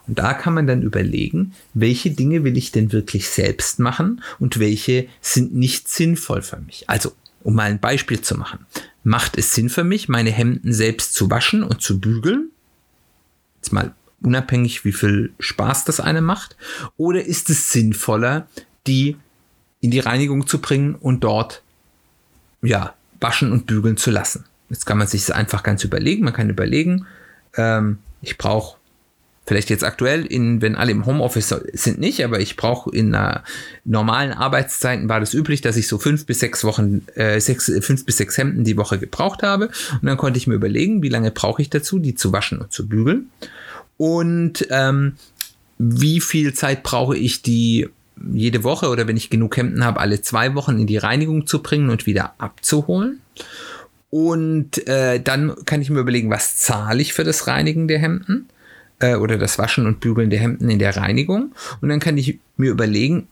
Und 0.07 0.19
da 0.19 0.35
kann 0.35 0.55
man 0.55 0.67
dann 0.67 0.83
überlegen, 0.83 1.53
welche 1.75 2.11
Dinge 2.11 2.45
will 2.45 2.57
ich 2.57 2.73
denn 2.73 2.93
wirklich 2.93 3.29
selbst 3.29 3.79
machen 3.79 4.23
und 4.39 4.59
welche 4.59 5.09
sind 5.21 5.55
nicht 5.55 5.89
sinnvoll 5.89 6.43
für 6.43 6.59
mich. 6.59 6.89
Also, 6.89 7.13
um 7.43 7.55
mal 7.55 7.71
ein 7.71 7.81
Beispiel 7.81 8.21
zu 8.21 8.37
machen. 8.37 8.67
Macht 9.07 9.39
es 9.39 9.55
Sinn 9.55 9.69
für 9.69 9.85
mich, 9.85 10.09
meine 10.09 10.33
Hemden 10.33 10.73
selbst 10.73 11.15
zu 11.15 11.31
waschen 11.31 11.63
und 11.63 11.81
zu 11.81 12.01
bügeln? 12.01 12.51
Jetzt 13.55 13.73
mal 13.73 13.95
unabhängig, 14.21 14.85
wie 14.85 14.91
viel 14.91 15.33
Spaß 15.39 15.85
das 15.85 16.01
eine 16.01 16.21
macht. 16.21 16.57
Oder 16.97 17.25
ist 17.25 17.49
es 17.49 17.71
sinnvoller, 17.71 18.49
die 18.89 19.17
in 19.81 19.93
die 19.93 20.01
Reinigung 20.01 20.49
zu 20.49 20.61
bringen 20.61 20.97
und 20.97 21.23
dort, 21.23 21.63
ja, 22.63 22.95
waschen 23.21 23.53
und 23.53 23.67
bügeln 23.67 23.97
zu 23.97 24.11
lassen? 24.11 24.45
Jetzt 24.71 24.87
kann 24.87 24.99
man 24.99 25.07
sich 25.07 25.25
das 25.25 25.37
einfach 25.37 25.63
ganz 25.63 25.85
überlegen. 25.85 26.25
Man 26.25 26.35
kann 26.35 26.51
überlegen, 26.51 27.07
ähm, 27.55 27.99
ich 28.23 28.37
brauche 28.37 28.76
Vielleicht 29.47 29.71
jetzt 29.71 29.85
aktuell, 29.85 30.27
in, 30.27 30.61
wenn 30.61 30.75
alle 30.75 30.91
im 30.91 31.07
Homeoffice 31.07 31.55
sind, 31.73 32.01
nicht, 32.01 32.25
aber 32.25 32.41
ich 32.41 32.57
brauche 32.57 32.91
in 32.91 33.15
einer 33.15 33.45
normalen 33.85 34.33
Arbeitszeiten 34.33 35.09
war 35.09 35.21
das 35.21 35.35
üblich, 35.35 35.61
dass 35.61 35.77
ich 35.77 35.87
so 35.87 35.99
fünf 35.99 36.27
bis 36.27 36.41
sechs 36.41 36.65
Wochen, 36.65 37.07
äh, 37.15 37.39
sechs, 37.39 37.71
fünf 37.81 38.05
bis 38.05 38.17
sechs 38.17 38.37
Hemden 38.37 38.65
die 38.65 38.77
Woche 38.77 38.99
gebraucht 38.99 39.45
habe. 39.45 39.67
Und 39.93 40.03
dann 40.03 40.17
konnte 40.17 40.39
ich 40.39 40.49
mir 40.49 40.55
überlegen, 40.55 41.01
wie 41.01 41.09
lange 41.09 41.31
brauche 41.31 41.63
ich 41.63 41.71
dazu, 41.71 42.01
die 42.01 42.17
zu 42.17 42.33
waschen 42.33 42.59
und 42.59 42.73
zu 42.73 42.89
bügeln. 42.89 43.31
Und 43.99 44.67
ähm, 44.71 45.13
wie 45.79 46.21
viel 46.21 46.53
Zeit 46.53 46.83
brauche 46.83 47.17
ich, 47.17 47.43
die 47.43 47.89
jede 48.33 48.65
Woche 48.65 48.89
oder 48.89 49.07
wenn 49.07 49.17
ich 49.17 49.31
genug 49.31 49.57
Hemden 49.57 49.85
habe, 49.85 50.01
alle 50.01 50.23
zwei 50.23 50.57
Wochen 50.57 50.81
in 50.81 50.89
die 50.89 50.97
Reinigung 50.97 51.47
zu 51.47 51.63
bringen 51.63 51.91
und 51.91 52.07
wieder 52.07 52.35
abzuholen. 52.39 53.21
Und 54.11 54.89
äh, 54.89 55.21
dann 55.21 55.55
kann 55.67 55.83
ich 55.83 55.91
mir 55.91 56.01
überlegen, 56.01 56.31
was 56.31 56.57
zahle 56.57 57.01
ich 57.01 57.13
für 57.13 57.25
das 57.25 57.47
Reinigen 57.47 57.87
der 57.87 58.01
Hemden 58.01 58.49
äh, 59.01 59.17
oder 59.17 59.39
das 59.39 59.59
Waschen 59.59 59.87
und 59.87 60.01
Bügeln 60.01 60.31
der 60.31 60.41
Hemden 60.41 60.71
in 60.71 60.79
der 60.79 60.97
Reinigung. 60.97 61.55
Und 61.81 61.89
dann 61.89 62.01
kann 62.01 62.19
ich 62.19 62.39
mir 62.57 62.71
überlegen, 62.71 63.29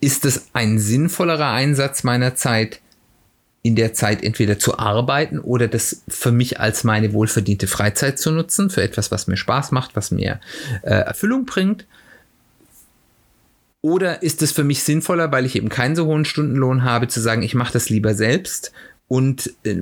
ist 0.00 0.24
es 0.24 0.48
ein 0.52 0.78
sinnvollerer 0.78 1.50
Einsatz 1.50 2.04
meiner 2.04 2.34
Zeit, 2.34 2.80
in 3.62 3.74
der 3.74 3.94
Zeit 3.94 4.22
entweder 4.22 4.60
zu 4.60 4.78
arbeiten 4.78 5.40
oder 5.40 5.66
das 5.66 6.02
für 6.06 6.30
mich 6.30 6.60
als 6.60 6.84
meine 6.84 7.12
wohlverdiente 7.12 7.66
Freizeit 7.66 8.18
zu 8.18 8.30
nutzen, 8.30 8.70
für 8.70 8.82
etwas, 8.82 9.10
was 9.10 9.26
mir 9.26 9.36
Spaß 9.36 9.72
macht, 9.72 9.96
was 9.96 10.12
mir 10.12 10.40
äh, 10.82 10.90
Erfüllung 10.94 11.46
bringt. 11.46 11.84
Oder 13.80 14.22
ist 14.22 14.42
es 14.42 14.52
für 14.52 14.64
mich 14.64 14.84
sinnvoller, 14.84 15.32
weil 15.32 15.46
ich 15.46 15.56
eben 15.56 15.68
keinen 15.68 15.96
so 15.96 16.06
hohen 16.06 16.24
Stundenlohn 16.24 16.84
habe, 16.84 17.08
zu 17.08 17.20
sagen, 17.20 17.42
ich 17.42 17.54
mache 17.54 17.72
das 17.72 17.88
lieber 17.88 18.14
selbst 18.14 18.72
und 19.08 19.52
äh, 19.64 19.76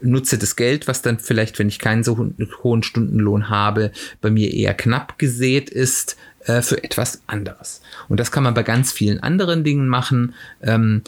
nutze 0.00 0.38
das 0.38 0.56
Geld, 0.56 0.86
was 0.86 1.02
dann 1.02 1.18
vielleicht, 1.18 1.58
wenn 1.58 1.68
ich 1.68 1.78
keinen 1.78 2.04
so 2.04 2.30
hohen 2.62 2.82
Stundenlohn 2.82 3.48
habe, 3.48 3.90
bei 4.20 4.30
mir 4.30 4.52
eher 4.52 4.74
knapp 4.74 5.18
gesät 5.18 5.68
ist, 5.68 6.16
äh, 6.44 6.62
für 6.62 6.82
etwas 6.82 7.22
anderes. 7.26 7.80
Und 8.08 8.20
das 8.20 8.30
kann 8.30 8.44
man 8.44 8.54
bei 8.54 8.62
ganz 8.62 8.92
vielen 8.92 9.20
anderen 9.20 9.64
Dingen 9.64 9.88
machen. 9.88 10.34
Ähm, 10.62 11.02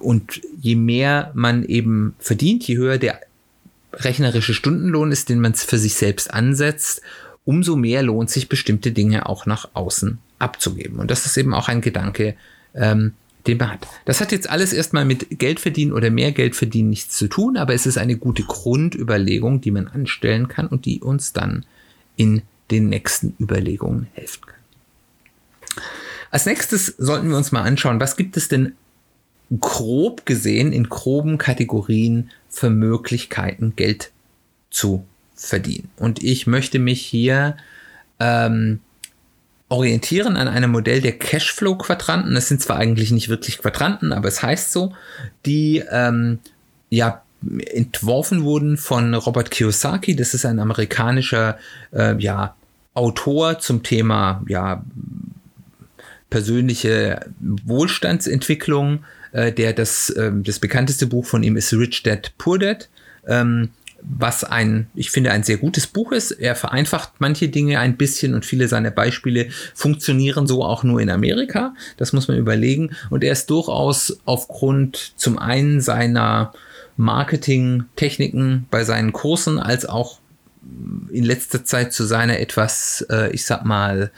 und 0.00 0.40
je 0.60 0.76
mehr 0.76 1.32
man 1.34 1.64
eben 1.64 2.14
verdient, 2.18 2.66
je 2.66 2.76
höher 2.76 2.98
der 2.98 3.20
rechnerische 3.92 4.54
Stundenlohn 4.54 5.12
ist, 5.12 5.28
den 5.28 5.40
man 5.40 5.54
für 5.54 5.78
sich 5.78 5.94
selbst 5.94 6.32
ansetzt, 6.32 7.02
umso 7.44 7.76
mehr 7.76 8.02
lohnt 8.02 8.30
sich 8.30 8.48
bestimmte 8.48 8.92
Dinge 8.92 9.28
auch 9.28 9.46
nach 9.46 9.70
außen 9.74 10.18
abzugeben. 10.38 10.98
Und 10.98 11.10
das 11.10 11.26
ist 11.26 11.36
eben 11.36 11.54
auch 11.54 11.68
ein 11.68 11.80
Gedanke, 11.80 12.34
ähm, 12.74 13.12
den 13.46 13.58
man 13.58 13.72
hat. 13.72 13.86
Das 14.04 14.20
hat 14.20 14.32
jetzt 14.32 14.48
alles 14.48 14.72
erstmal 14.72 15.04
mit 15.04 15.38
Geld 15.38 15.60
verdienen 15.60 15.92
oder 15.92 16.10
mehr 16.10 16.32
Geld 16.32 16.56
verdienen 16.56 16.90
nichts 16.90 17.16
zu 17.16 17.28
tun, 17.28 17.56
aber 17.56 17.74
es 17.74 17.86
ist 17.86 17.98
eine 17.98 18.16
gute 18.16 18.42
Grundüberlegung, 18.42 19.60
die 19.60 19.70
man 19.70 19.86
anstellen 19.86 20.48
kann 20.48 20.66
und 20.66 20.84
die 20.86 21.00
uns 21.00 21.32
dann 21.32 21.66
in 22.16 22.42
den 22.70 22.88
nächsten 22.88 23.36
Überlegungen 23.38 24.06
helfen 24.14 24.42
kann. 24.46 25.84
Als 26.30 26.46
nächstes 26.46 26.86
sollten 26.98 27.28
wir 27.28 27.36
uns 27.36 27.52
mal 27.52 27.62
anschauen, 27.62 28.00
was 28.00 28.16
gibt 28.16 28.36
es 28.36 28.48
denn 28.48 28.72
grob 29.60 30.26
gesehen 30.26 30.72
in 30.72 30.88
groben 30.88 31.38
Kategorien 31.38 32.30
für 32.48 32.70
Möglichkeiten 32.70 33.74
Geld 33.76 34.10
zu 34.70 35.04
verdienen. 35.34 35.90
Und 35.96 36.22
ich 36.22 36.46
möchte 36.46 36.78
mich 36.78 37.02
hier 37.02 37.56
ähm, 38.18 38.80
orientieren 39.68 40.36
an 40.36 40.48
einem 40.48 40.70
Modell 40.70 41.00
der 41.00 41.18
Cashflow-Quadranten. 41.18 42.34
Das 42.34 42.48
sind 42.48 42.60
zwar 42.60 42.76
eigentlich 42.76 43.10
nicht 43.10 43.28
wirklich 43.28 43.58
Quadranten, 43.58 44.12
aber 44.12 44.28
es 44.28 44.42
heißt 44.42 44.72
so, 44.72 44.92
die 45.46 45.82
ähm, 45.90 46.38
ja 46.90 47.22
entworfen 47.72 48.42
wurden 48.42 48.76
von 48.76 49.14
Robert 49.14 49.50
Kiyosaki. 49.50 50.16
Das 50.16 50.34
ist 50.34 50.46
ein 50.46 50.58
amerikanischer 50.58 51.58
äh, 51.92 52.16
ja, 52.18 52.54
Autor 52.94 53.58
zum 53.58 53.82
Thema 53.82 54.42
ja, 54.48 54.82
persönliche 56.30 57.26
Wohlstandsentwicklung. 57.40 59.04
Äh, 59.34 59.52
der 59.52 59.72
das, 59.72 60.10
äh, 60.10 60.30
das 60.32 60.60
bekannteste 60.60 61.08
Buch 61.08 61.26
von 61.26 61.42
ihm 61.42 61.56
ist 61.56 61.72
Rich 61.72 62.04
Dad 62.04 62.32
Poor 62.38 62.58
Dad. 62.58 62.88
Ähm, 63.26 63.70
was 64.04 64.44
ein, 64.44 64.88
ich 64.94 65.10
finde, 65.10 65.32
ein 65.32 65.42
sehr 65.42 65.56
gutes 65.56 65.86
Buch 65.86 66.12
ist. 66.12 66.30
Er 66.30 66.54
vereinfacht 66.54 67.12
manche 67.18 67.48
Dinge 67.48 67.80
ein 67.80 67.96
bisschen 67.96 68.34
und 68.34 68.44
viele 68.44 68.68
seiner 68.68 68.90
Beispiele 68.90 69.48
funktionieren 69.74 70.46
so 70.46 70.62
auch 70.62 70.84
nur 70.84 71.00
in 71.00 71.10
Amerika. 71.10 71.74
Das 71.96 72.12
muss 72.12 72.28
man 72.28 72.36
überlegen. 72.36 72.90
Und 73.10 73.24
er 73.24 73.32
ist 73.32 73.48
durchaus 73.48 74.18
aufgrund 74.26 75.14
zum 75.16 75.38
einen 75.38 75.80
seiner 75.80 76.52
Marketing-Techniken 76.96 78.66
bei 78.70 78.84
seinen 78.84 79.12
Kursen 79.12 79.58
als 79.58 79.86
auch 79.86 80.20
in 81.10 81.24
letzter 81.24 81.64
Zeit 81.64 81.92
zu 81.92 82.04
seiner 82.04 82.38
etwas, 82.38 83.06
äh, 83.10 83.30
ich 83.32 83.44
sag 83.44 83.64
mal, 83.64 84.10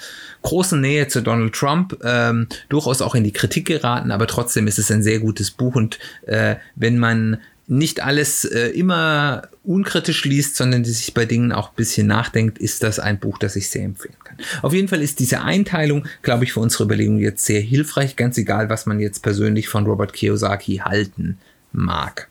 großen 0.43 0.81
Nähe 0.81 1.09
zu 1.09 1.21
Donald 1.21 1.55
Trump 1.55 1.99
ähm, 2.05 2.47
durchaus 2.69 3.03
auch 3.03 3.15
in 3.15 3.25
die 3.25 3.33
Kritik 3.33 3.67
geraten, 3.67 4.13
aber 4.13 4.29
trotzdem 4.29 4.69
ist 4.69 4.79
es 4.79 4.91
ein 4.91 5.03
sehr 5.03 5.19
gutes 5.19 5.51
Buch 5.51 5.75
und 5.75 5.99
äh, 6.27 6.57
wenn 6.77 6.99
man 6.99 7.39
nicht 7.69 8.03
alles 8.03 8.45
äh, 8.45 8.69
immer 8.69 9.49
unkritisch 9.65 10.25
liest, 10.25 10.57
sondern 10.57 10.85
die 10.85 10.91
sich 10.91 11.15
bei 11.15 11.25
Dingen 11.25 11.53
auch 11.53 11.71
ein 11.71 11.77
bisschen 11.77 12.07
nachdenkt, 12.07 12.59
ist 12.59 12.83
das 12.83 12.99
ein 12.99 13.19
Buch, 13.19 13.39
das 13.39 13.57
ich 13.57 13.69
sehr 13.69 13.85
empfehlen 13.85 14.15
kann. 14.23 14.37
Auf 14.63 14.73
jeden 14.73 14.89
Fall 14.89 15.03
ist 15.03 15.19
diese 15.19 15.43
Einteilung, 15.43 16.07
glaube 16.23 16.45
ich, 16.45 16.53
für 16.53 16.61
unsere 16.61 16.85
Überlegungen 16.85 17.19
jetzt 17.19 17.45
sehr 17.45 17.61
hilfreich, 17.61 18.15
ganz 18.15 18.39
egal, 18.39 18.69
was 18.69 18.87
man 18.87 19.01
jetzt 19.01 19.23
persönlich 19.23 19.69
von 19.69 19.87
Robert 19.87 20.13
Kiyosaki 20.13 20.77
halten 20.85 21.39
mag. 21.73 22.29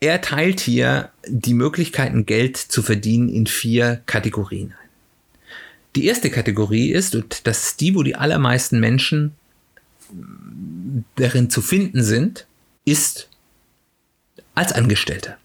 Er 0.00 0.20
teilt 0.20 0.60
hier 0.60 1.10
die 1.26 1.54
Möglichkeiten, 1.54 2.26
Geld 2.26 2.56
zu 2.56 2.82
verdienen, 2.82 3.28
in 3.28 3.46
vier 3.46 4.02
Kategorien 4.06 4.72
ein. 4.72 4.88
Die 5.96 6.06
erste 6.06 6.30
Kategorie 6.30 6.92
ist, 6.92 7.14
und 7.14 7.46
das 7.46 7.68
ist 7.68 7.80
die, 7.80 7.94
wo 7.94 8.02
die 8.02 8.16
allermeisten 8.16 8.80
Menschen 8.80 9.32
darin 11.16 11.50
zu 11.50 11.62
finden 11.62 12.02
sind, 12.02 12.46
ist 12.84 13.28
als 14.54 14.72
Angestellter. 14.72 15.36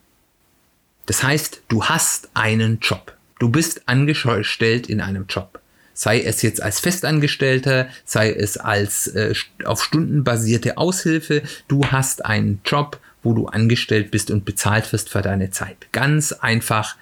Das 1.05 1.23
heißt, 1.23 1.63
du 1.67 1.85
hast 1.85 2.29
einen 2.33 2.79
Job. 2.79 3.15
Du 3.39 3.49
bist 3.49 3.87
angestellt 3.87 4.87
in 4.87 5.01
einem 5.01 5.25
Job. 5.27 5.59
Sei 5.93 6.21
es 6.21 6.41
jetzt 6.41 6.61
als 6.61 6.79
Festangestellter, 6.79 7.89
sei 8.05 8.31
es 8.31 8.57
als 8.57 9.07
äh, 9.07 9.33
auf 9.65 9.83
Stunden 9.83 10.23
basierte 10.23 10.77
Aushilfe. 10.77 11.41
Du 11.67 11.85
hast 11.87 12.25
einen 12.25 12.61
Job, 12.63 12.99
wo 13.23 13.33
du 13.33 13.47
angestellt 13.47 14.11
bist 14.11 14.31
und 14.31 14.45
bezahlt 14.45 14.91
wirst 14.93 15.09
für 15.09 15.21
deine 15.21 15.49
Zeit. 15.49 15.87
Ganz 15.91 16.31
einfach 16.31 16.95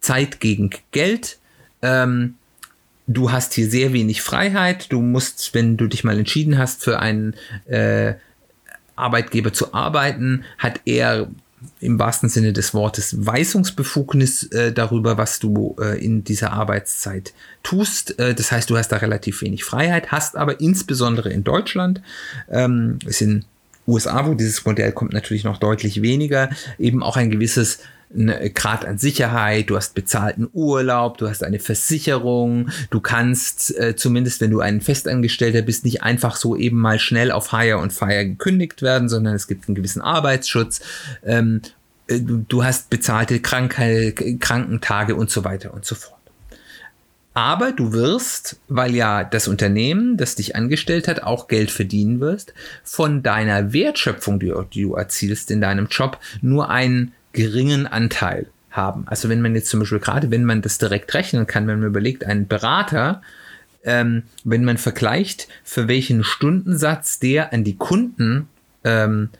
Zeit 0.00 0.40
gegen 0.40 0.70
Geld. 0.92 1.38
Ähm, 1.82 2.36
du 3.06 3.32
hast 3.32 3.54
hier 3.54 3.68
sehr 3.68 3.92
wenig 3.92 4.22
Freiheit. 4.22 4.92
Du 4.92 5.00
musst, 5.02 5.52
wenn 5.54 5.76
du 5.76 5.86
dich 5.86 6.04
mal 6.04 6.18
entschieden 6.18 6.56
hast, 6.56 6.84
für 6.84 7.00
einen 7.00 7.34
äh, 7.66 8.14
Arbeitgeber 9.00 9.52
zu 9.52 9.74
arbeiten, 9.74 10.44
hat 10.58 10.80
er 10.84 11.28
im 11.80 11.98
wahrsten 11.98 12.28
Sinne 12.28 12.52
des 12.52 12.72
Wortes 12.74 13.26
Weisungsbefugnis 13.26 14.44
äh, 14.44 14.72
darüber, 14.72 15.18
was 15.18 15.38
du 15.40 15.76
äh, 15.80 16.02
in 16.02 16.24
dieser 16.24 16.52
Arbeitszeit 16.52 17.34
tust. 17.62 18.18
Äh, 18.18 18.34
das 18.34 18.50
heißt, 18.50 18.70
du 18.70 18.76
hast 18.76 18.88
da 18.88 18.96
relativ 18.96 19.42
wenig 19.42 19.64
Freiheit, 19.64 20.10
hast 20.10 20.36
aber 20.36 20.60
insbesondere 20.60 21.30
in 21.30 21.44
Deutschland, 21.44 22.00
ähm, 22.50 22.98
ist 23.04 23.20
in 23.20 23.44
USA, 23.86 24.26
wo 24.26 24.34
dieses 24.34 24.64
Modell 24.64 24.92
kommt, 24.92 25.12
natürlich 25.12 25.44
noch 25.44 25.58
deutlich 25.58 26.00
weniger, 26.00 26.50
eben 26.78 27.02
auch 27.02 27.16
ein 27.16 27.30
gewisses 27.30 27.80
Ne, 28.12 28.50
Grad 28.50 28.84
an 28.84 28.98
Sicherheit, 28.98 29.70
du 29.70 29.76
hast 29.76 29.94
bezahlten 29.94 30.48
Urlaub, 30.52 31.18
du 31.18 31.28
hast 31.28 31.44
eine 31.44 31.60
Versicherung, 31.60 32.70
du 32.90 33.00
kannst 33.00 33.78
äh, 33.78 33.94
zumindest, 33.94 34.40
wenn 34.40 34.50
du 34.50 34.58
ein 34.58 34.80
Festangestellter 34.80 35.62
bist, 35.62 35.84
nicht 35.84 36.02
einfach 36.02 36.34
so 36.34 36.56
eben 36.56 36.80
mal 36.80 36.98
schnell 36.98 37.30
auf 37.30 37.52
Hire 37.52 37.78
und 37.78 37.92
Fire 37.92 38.26
gekündigt 38.26 38.82
werden, 38.82 39.08
sondern 39.08 39.36
es 39.36 39.46
gibt 39.46 39.68
einen 39.68 39.76
gewissen 39.76 40.02
Arbeitsschutz. 40.02 40.80
Ähm, 41.24 41.60
äh, 42.08 42.18
du, 42.18 42.44
du 42.48 42.64
hast 42.64 42.90
bezahlte 42.90 43.38
Krankheit, 43.38 44.20
Krankentage 44.40 45.14
und 45.14 45.30
so 45.30 45.44
weiter 45.44 45.72
und 45.72 45.84
so 45.84 45.94
fort. 45.94 46.20
Aber 47.32 47.70
du 47.70 47.92
wirst, 47.92 48.58
weil 48.66 48.94
ja 48.94 49.22
das 49.22 49.46
Unternehmen, 49.46 50.16
das 50.16 50.34
dich 50.34 50.56
angestellt 50.56 51.06
hat, 51.06 51.22
auch 51.22 51.46
Geld 51.46 51.70
verdienen 51.70 52.18
wirst, 52.18 52.54
von 52.82 53.22
deiner 53.22 53.72
Wertschöpfung, 53.72 54.40
die, 54.40 54.52
die 54.74 54.82
du 54.82 54.94
erzielst 54.94 55.52
in 55.52 55.60
deinem 55.60 55.86
Job, 55.86 56.18
nur 56.42 56.70
einen 56.70 57.12
geringen 57.32 57.86
Anteil 57.86 58.46
haben. 58.70 59.06
Also 59.06 59.28
wenn 59.28 59.40
man 59.40 59.54
jetzt 59.54 59.68
zum 59.68 59.80
Beispiel 59.80 59.98
gerade, 59.98 60.30
wenn 60.30 60.44
man 60.44 60.62
das 60.62 60.78
direkt 60.78 61.12
rechnen 61.14 61.46
kann, 61.46 61.66
wenn 61.66 61.80
man 61.80 61.88
überlegt, 61.88 62.24
ein 62.24 62.46
Berater, 62.46 63.22
ähm, 63.84 64.24
wenn 64.44 64.64
man 64.64 64.78
vergleicht, 64.78 65.48
für 65.64 65.88
welchen 65.88 66.24
Stundensatz 66.24 67.18
der 67.18 67.52
an 67.52 67.64
die 67.64 67.76
Kunden 67.76 68.48
ähm, 68.84 69.30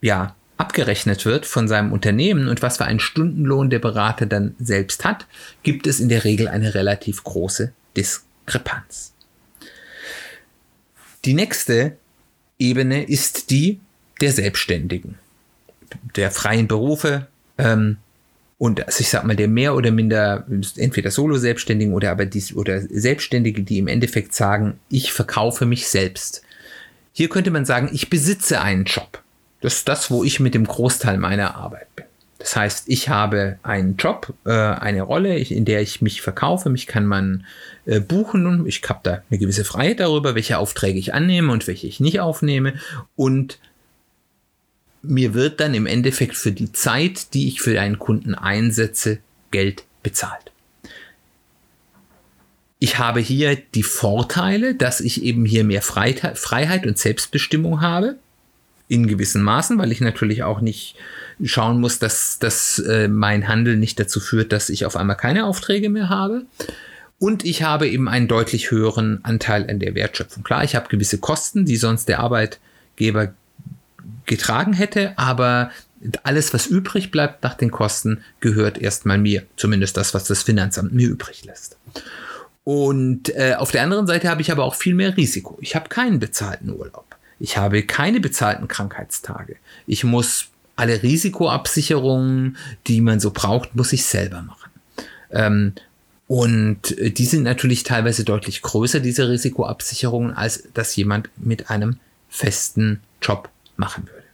ja, 0.00 0.34
abgerechnet 0.56 1.24
wird 1.24 1.46
von 1.46 1.68
seinem 1.68 1.92
Unternehmen 1.92 2.48
und 2.48 2.62
was 2.62 2.78
für 2.78 2.84
einen 2.84 3.00
Stundenlohn 3.00 3.70
der 3.70 3.78
Berater 3.78 4.26
dann 4.26 4.54
selbst 4.58 5.04
hat, 5.04 5.26
gibt 5.62 5.86
es 5.86 6.00
in 6.00 6.08
der 6.08 6.24
Regel 6.24 6.48
eine 6.48 6.74
relativ 6.74 7.24
große 7.24 7.72
Diskrepanz. 7.96 9.12
Die 11.24 11.34
nächste 11.34 11.96
Ebene 12.58 13.04
ist 13.04 13.50
die 13.50 13.80
der 14.20 14.32
Selbstständigen 14.32 15.18
der 16.16 16.30
freien 16.30 16.68
Berufe 16.68 17.26
ähm, 17.58 17.98
und 18.58 18.84
also 18.86 19.00
ich 19.00 19.08
sag 19.08 19.24
mal, 19.24 19.36
der 19.36 19.48
mehr 19.48 19.74
oder 19.74 19.90
minder 19.90 20.46
entweder 20.76 21.10
Solo-Selbstständigen 21.10 21.92
oder 21.92 22.10
aber 22.10 22.24
dies 22.24 22.54
oder 22.54 22.80
Selbstständige, 22.80 23.62
die 23.62 23.78
im 23.78 23.88
Endeffekt 23.88 24.34
sagen, 24.34 24.78
ich 24.88 25.12
verkaufe 25.12 25.66
mich 25.66 25.88
selbst. 25.88 26.42
Hier 27.12 27.28
könnte 27.28 27.50
man 27.50 27.64
sagen, 27.64 27.90
ich 27.92 28.10
besitze 28.10 28.60
einen 28.60 28.84
Job. 28.84 29.22
Das 29.60 29.74
ist 29.74 29.88
das, 29.88 30.10
wo 30.10 30.24
ich 30.24 30.40
mit 30.40 30.54
dem 30.54 30.66
Großteil 30.66 31.18
meiner 31.18 31.56
Arbeit 31.56 31.94
bin. 31.96 32.04
Das 32.38 32.56
heißt, 32.56 32.84
ich 32.88 33.08
habe 33.08 33.58
einen 33.62 33.96
Job, 33.96 34.34
äh, 34.44 34.50
eine 34.50 35.02
Rolle, 35.02 35.38
in 35.38 35.64
der 35.64 35.80
ich 35.80 36.02
mich 36.02 36.20
verkaufe. 36.20 36.68
Mich 36.68 36.86
kann 36.86 37.06
man 37.06 37.46
äh, 37.86 38.00
buchen 38.00 38.46
und 38.46 38.66
ich 38.66 38.82
habe 38.88 39.00
da 39.02 39.22
eine 39.30 39.38
gewisse 39.38 39.64
Freiheit 39.64 40.00
darüber, 40.00 40.34
welche 40.34 40.58
Aufträge 40.58 40.98
ich 40.98 41.14
annehme 41.14 41.52
und 41.52 41.66
welche 41.66 41.86
ich 41.86 42.00
nicht 42.00 42.20
aufnehme. 42.20 42.74
Und 43.16 43.58
mir 45.04 45.34
wird 45.34 45.60
dann 45.60 45.74
im 45.74 45.86
Endeffekt 45.86 46.36
für 46.36 46.52
die 46.52 46.72
Zeit, 46.72 47.34
die 47.34 47.48
ich 47.48 47.60
für 47.60 47.80
einen 47.80 47.98
Kunden 47.98 48.34
einsetze, 48.34 49.18
Geld 49.50 49.84
bezahlt. 50.02 50.52
Ich 52.78 52.98
habe 52.98 53.20
hier 53.20 53.56
die 53.56 53.82
Vorteile, 53.82 54.74
dass 54.74 55.00
ich 55.00 55.22
eben 55.22 55.46
hier 55.46 55.64
mehr 55.64 55.80
Freiheit 55.80 56.86
und 56.86 56.98
Selbstbestimmung 56.98 57.80
habe, 57.80 58.16
in 58.88 59.06
gewissen 59.06 59.42
Maßen, 59.42 59.78
weil 59.78 59.92
ich 59.92 60.00
natürlich 60.00 60.42
auch 60.42 60.60
nicht 60.60 60.96
schauen 61.42 61.80
muss, 61.80 61.98
dass, 61.98 62.38
dass 62.38 62.78
äh, 62.80 63.08
mein 63.08 63.48
Handel 63.48 63.76
nicht 63.76 63.98
dazu 63.98 64.20
führt, 64.20 64.52
dass 64.52 64.68
ich 64.68 64.84
auf 64.84 64.96
einmal 64.96 65.16
keine 65.16 65.46
Aufträge 65.46 65.88
mehr 65.88 66.10
habe. 66.10 66.44
Und 67.18 67.44
ich 67.44 67.62
habe 67.62 67.88
eben 67.88 68.08
einen 68.08 68.28
deutlich 68.28 68.70
höheren 68.70 69.24
Anteil 69.24 69.70
an 69.70 69.78
der 69.78 69.94
Wertschöpfung. 69.94 70.42
Klar, 70.42 70.64
ich 70.64 70.74
habe 70.74 70.88
gewisse 70.88 71.18
Kosten, 71.18 71.64
die 71.64 71.76
sonst 71.76 72.08
der 72.08 72.20
Arbeitgeber 72.20 73.32
getragen 74.26 74.72
hätte, 74.72 75.16
aber 75.18 75.70
alles, 76.22 76.52
was 76.52 76.66
übrig 76.66 77.10
bleibt 77.10 77.42
nach 77.42 77.54
den 77.54 77.70
Kosten, 77.70 78.22
gehört 78.40 78.78
erstmal 78.78 79.18
mir. 79.18 79.44
Zumindest 79.56 79.96
das, 79.96 80.14
was 80.14 80.24
das 80.24 80.42
Finanzamt 80.42 80.92
mir 80.92 81.08
übrig 81.08 81.44
lässt. 81.44 81.78
Und 82.64 83.34
äh, 83.36 83.54
auf 83.58 83.70
der 83.70 83.82
anderen 83.82 84.06
Seite 84.06 84.28
habe 84.28 84.40
ich 84.40 84.50
aber 84.50 84.64
auch 84.64 84.74
viel 84.74 84.94
mehr 84.94 85.16
Risiko. 85.16 85.58
Ich 85.60 85.74
habe 85.74 85.88
keinen 85.88 86.18
bezahlten 86.18 86.70
Urlaub. 86.70 87.16
Ich 87.38 87.56
habe 87.56 87.82
keine 87.82 88.20
bezahlten 88.20 88.68
Krankheitstage. 88.68 89.56
Ich 89.86 90.04
muss 90.04 90.46
alle 90.76 91.02
Risikoabsicherungen, 91.02 92.56
die 92.86 93.00
man 93.00 93.20
so 93.20 93.30
braucht, 93.30 93.74
muss 93.74 93.92
ich 93.92 94.04
selber 94.04 94.42
machen. 94.42 94.70
Ähm, 95.30 95.72
und 96.26 96.98
äh, 96.98 97.10
die 97.10 97.26
sind 97.26 97.42
natürlich 97.42 97.82
teilweise 97.82 98.24
deutlich 98.24 98.62
größer, 98.62 99.00
diese 99.00 99.28
Risikoabsicherungen, 99.28 100.32
als 100.32 100.64
das 100.72 100.96
jemand 100.96 101.28
mit 101.36 101.70
einem 101.70 101.98
festen 102.28 103.00
Job 103.20 103.50
machen 103.76 104.06
würde. 104.06 104.24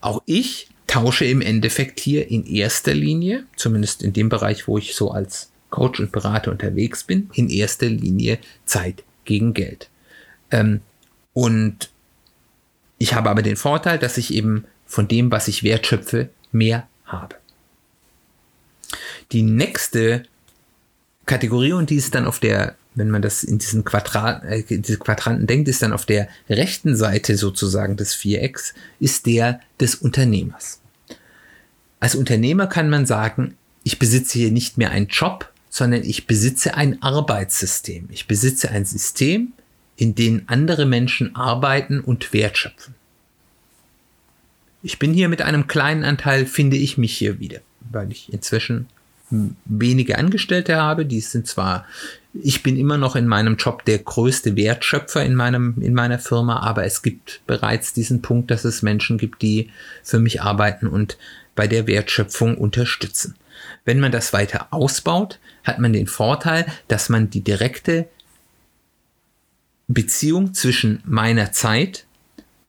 Auch 0.00 0.22
ich 0.26 0.68
tausche 0.86 1.24
im 1.24 1.40
Endeffekt 1.40 2.00
hier 2.00 2.30
in 2.30 2.44
erster 2.44 2.92
Linie, 2.94 3.44
zumindest 3.56 4.02
in 4.02 4.12
dem 4.12 4.28
Bereich, 4.28 4.68
wo 4.68 4.78
ich 4.78 4.94
so 4.94 5.10
als 5.10 5.50
Coach 5.70 6.00
und 6.00 6.12
Berater 6.12 6.50
unterwegs 6.50 7.04
bin, 7.04 7.30
in 7.34 7.48
erster 7.48 7.86
Linie 7.86 8.38
Zeit 8.66 9.04
gegen 9.24 9.54
Geld. 9.54 9.88
Ähm, 10.50 10.80
und 11.32 11.88
Ich 13.02 13.14
habe 13.14 13.30
aber 13.30 13.42
den 13.42 13.56
Vorteil, 13.56 13.98
dass 13.98 14.16
ich 14.16 14.32
eben 14.32 14.64
von 14.86 15.08
dem, 15.08 15.32
was 15.32 15.48
ich 15.48 15.64
wertschöpfe, 15.64 16.28
mehr 16.52 16.86
habe. 17.04 17.34
Die 19.32 19.42
nächste 19.42 20.22
Kategorie, 21.26 21.72
und 21.72 21.90
die 21.90 21.96
ist 21.96 22.14
dann 22.14 22.26
auf 22.26 22.38
der, 22.38 22.76
wenn 22.94 23.10
man 23.10 23.22
das 23.22 23.42
in 23.42 23.58
diesen 23.58 23.84
Quadrat, 23.84 24.44
äh, 24.44 24.62
diese 24.62 24.98
Quadranten 24.98 25.46
denkt, 25.46 25.68
ist 25.68 25.82
dann 25.82 25.92
auf 25.92 26.06
der 26.06 26.28
rechten 26.48 26.96
Seite 26.96 27.36
sozusagen 27.36 27.96
des 27.96 28.14
Vierecks, 28.14 28.74
ist 29.00 29.26
der 29.26 29.60
des 29.80 29.94
Unternehmers. 29.94 30.80
Als 32.00 32.14
Unternehmer 32.14 32.66
kann 32.66 32.90
man 32.90 33.06
sagen, 33.06 33.56
ich 33.84 33.98
besitze 33.98 34.38
hier 34.38 34.50
nicht 34.50 34.78
mehr 34.78 34.90
einen 34.90 35.06
Job, 35.06 35.50
sondern 35.70 36.02
ich 36.02 36.26
besitze 36.26 36.74
ein 36.74 37.00
Arbeitssystem. 37.02 38.08
Ich 38.10 38.26
besitze 38.26 38.70
ein 38.70 38.84
System, 38.84 39.52
in 39.96 40.14
dem 40.14 40.42
andere 40.46 40.84
Menschen 40.84 41.34
arbeiten 41.34 42.00
und 42.00 42.32
wertschöpfen. 42.32 42.94
Ich 44.82 44.98
bin 44.98 45.14
hier 45.14 45.28
mit 45.28 45.42
einem 45.42 45.68
kleinen 45.68 46.04
Anteil, 46.04 46.44
finde 46.44 46.76
ich 46.76 46.98
mich 46.98 47.16
hier 47.16 47.38
wieder, 47.38 47.60
weil 47.90 48.10
ich 48.10 48.32
inzwischen 48.32 48.88
wenige 49.64 50.18
Angestellte 50.18 50.76
habe. 50.76 51.06
Die 51.06 51.20
sind 51.20 51.46
zwar, 51.46 51.86
ich 52.34 52.62
bin 52.62 52.76
immer 52.76 52.96
noch 52.96 53.14
in 53.14 53.26
meinem 53.26 53.56
Job 53.56 53.84
der 53.84 53.98
größte 53.98 54.56
Wertschöpfer 54.56 55.24
in 55.24 55.34
meinem, 55.34 55.76
in 55.80 55.92
meiner 55.92 56.18
Firma, 56.18 56.60
aber 56.60 56.84
es 56.84 57.02
gibt 57.02 57.42
bereits 57.46 57.92
diesen 57.92 58.22
Punkt, 58.22 58.50
dass 58.50 58.64
es 58.64 58.82
Menschen 58.82 59.18
gibt, 59.18 59.42
die 59.42 59.70
für 60.02 60.18
mich 60.18 60.40
arbeiten 60.40 60.86
und 60.86 61.18
bei 61.54 61.66
der 61.66 61.86
Wertschöpfung 61.86 62.56
unterstützen. 62.56 63.34
Wenn 63.84 64.00
man 64.00 64.12
das 64.12 64.32
weiter 64.32 64.68
ausbaut, 64.70 65.38
hat 65.64 65.78
man 65.78 65.92
den 65.92 66.06
Vorteil, 66.06 66.66
dass 66.88 67.08
man 67.08 67.28
die 67.28 67.42
direkte 67.42 68.08
Beziehung 69.88 70.54
zwischen 70.54 71.02
meiner 71.04 71.52
Zeit 71.52 72.06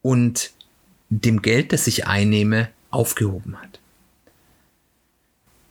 und 0.01 0.51
dem 1.09 1.41
Geld, 1.41 1.71
das 1.71 1.87
ich 1.87 2.05
einnehme, 2.05 2.69
aufgehoben 2.89 3.55
hat. 3.61 3.79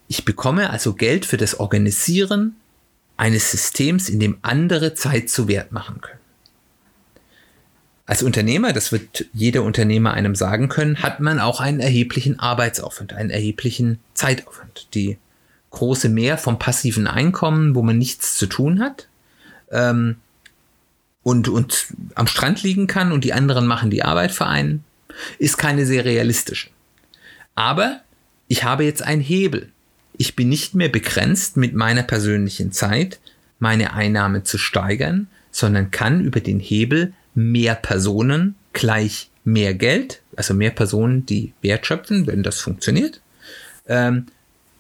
Ich 0.08 0.24
bekomme 0.24 0.70
also 0.70 0.94
Geld 0.94 1.26
für 1.26 1.36
das 1.36 1.60
Organisieren 1.60 2.56
eines 3.22 3.52
Systems, 3.52 4.08
in 4.08 4.18
dem 4.18 4.38
andere 4.42 4.94
Zeit 4.94 5.30
zu 5.30 5.46
Wert 5.46 5.70
machen 5.70 6.00
können. 6.00 6.18
Als 8.04 8.24
Unternehmer, 8.24 8.72
das 8.72 8.90
wird 8.90 9.26
jeder 9.32 9.62
Unternehmer 9.62 10.12
einem 10.12 10.34
sagen 10.34 10.68
können, 10.68 11.04
hat 11.04 11.20
man 11.20 11.38
auch 11.38 11.60
einen 11.60 11.78
erheblichen 11.78 12.40
Arbeitsaufwand, 12.40 13.12
einen 13.12 13.30
erheblichen 13.30 14.00
Zeitaufwand. 14.14 14.88
Die 14.94 15.18
große 15.70 16.08
Mehr 16.08 16.36
vom 16.36 16.58
passiven 16.58 17.06
Einkommen, 17.06 17.76
wo 17.76 17.82
man 17.82 17.96
nichts 17.96 18.36
zu 18.36 18.46
tun 18.46 18.80
hat 18.80 19.06
ähm, 19.70 20.16
und, 21.22 21.46
und 21.46 21.94
am 22.16 22.26
Strand 22.26 22.64
liegen 22.64 22.88
kann 22.88 23.12
und 23.12 23.22
die 23.22 23.34
anderen 23.34 23.68
machen 23.68 23.90
die 23.90 24.02
Arbeit 24.02 24.32
für 24.32 24.46
einen, 24.46 24.82
ist 25.38 25.58
keine 25.58 25.86
sehr 25.86 26.04
realistische. 26.04 26.70
Aber 27.54 28.00
ich 28.48 28.64
habe 28.64 28.82
jetzt 28.82 29.02
einen 29.04 29.22
Hebel 29.22 29.70
ich 30.16 30.36
bin 30.36 30.48
nicht 30.48 30.74
mehr 30.74 30.88
begrenzt 30.88 31.56
mit 31.56 31.74
meiner 31.74 32.02
persönlichen 32.02 32.72
Zeit, 32.72 33.20
meine 33.58 33.94
Einnahme 33.94 34.42
zu 34.42 34.58
steigern, 34.58 35.28
sondern 35.50 35.90
kann 35.90 36.20
über 36.20 36.40
den 36.40 36.60
Hebel 36.60 37.12
mehr 37.34 37.74
Personen 37.74 38.56
gleich 38.72 39.30
mehr 39.44 39.74
Geld, 39.74 40.22
also 40.36 40.54
mehr 40.54 40.70
Personen, 40.70 41.26
die 41.26 41.52
wertschöpfen, 41.62 42.26
wenn 42.26 42.42
das 42.42 42.60
funktioniert, 42.60 43.20
ähm, 43.86 44.26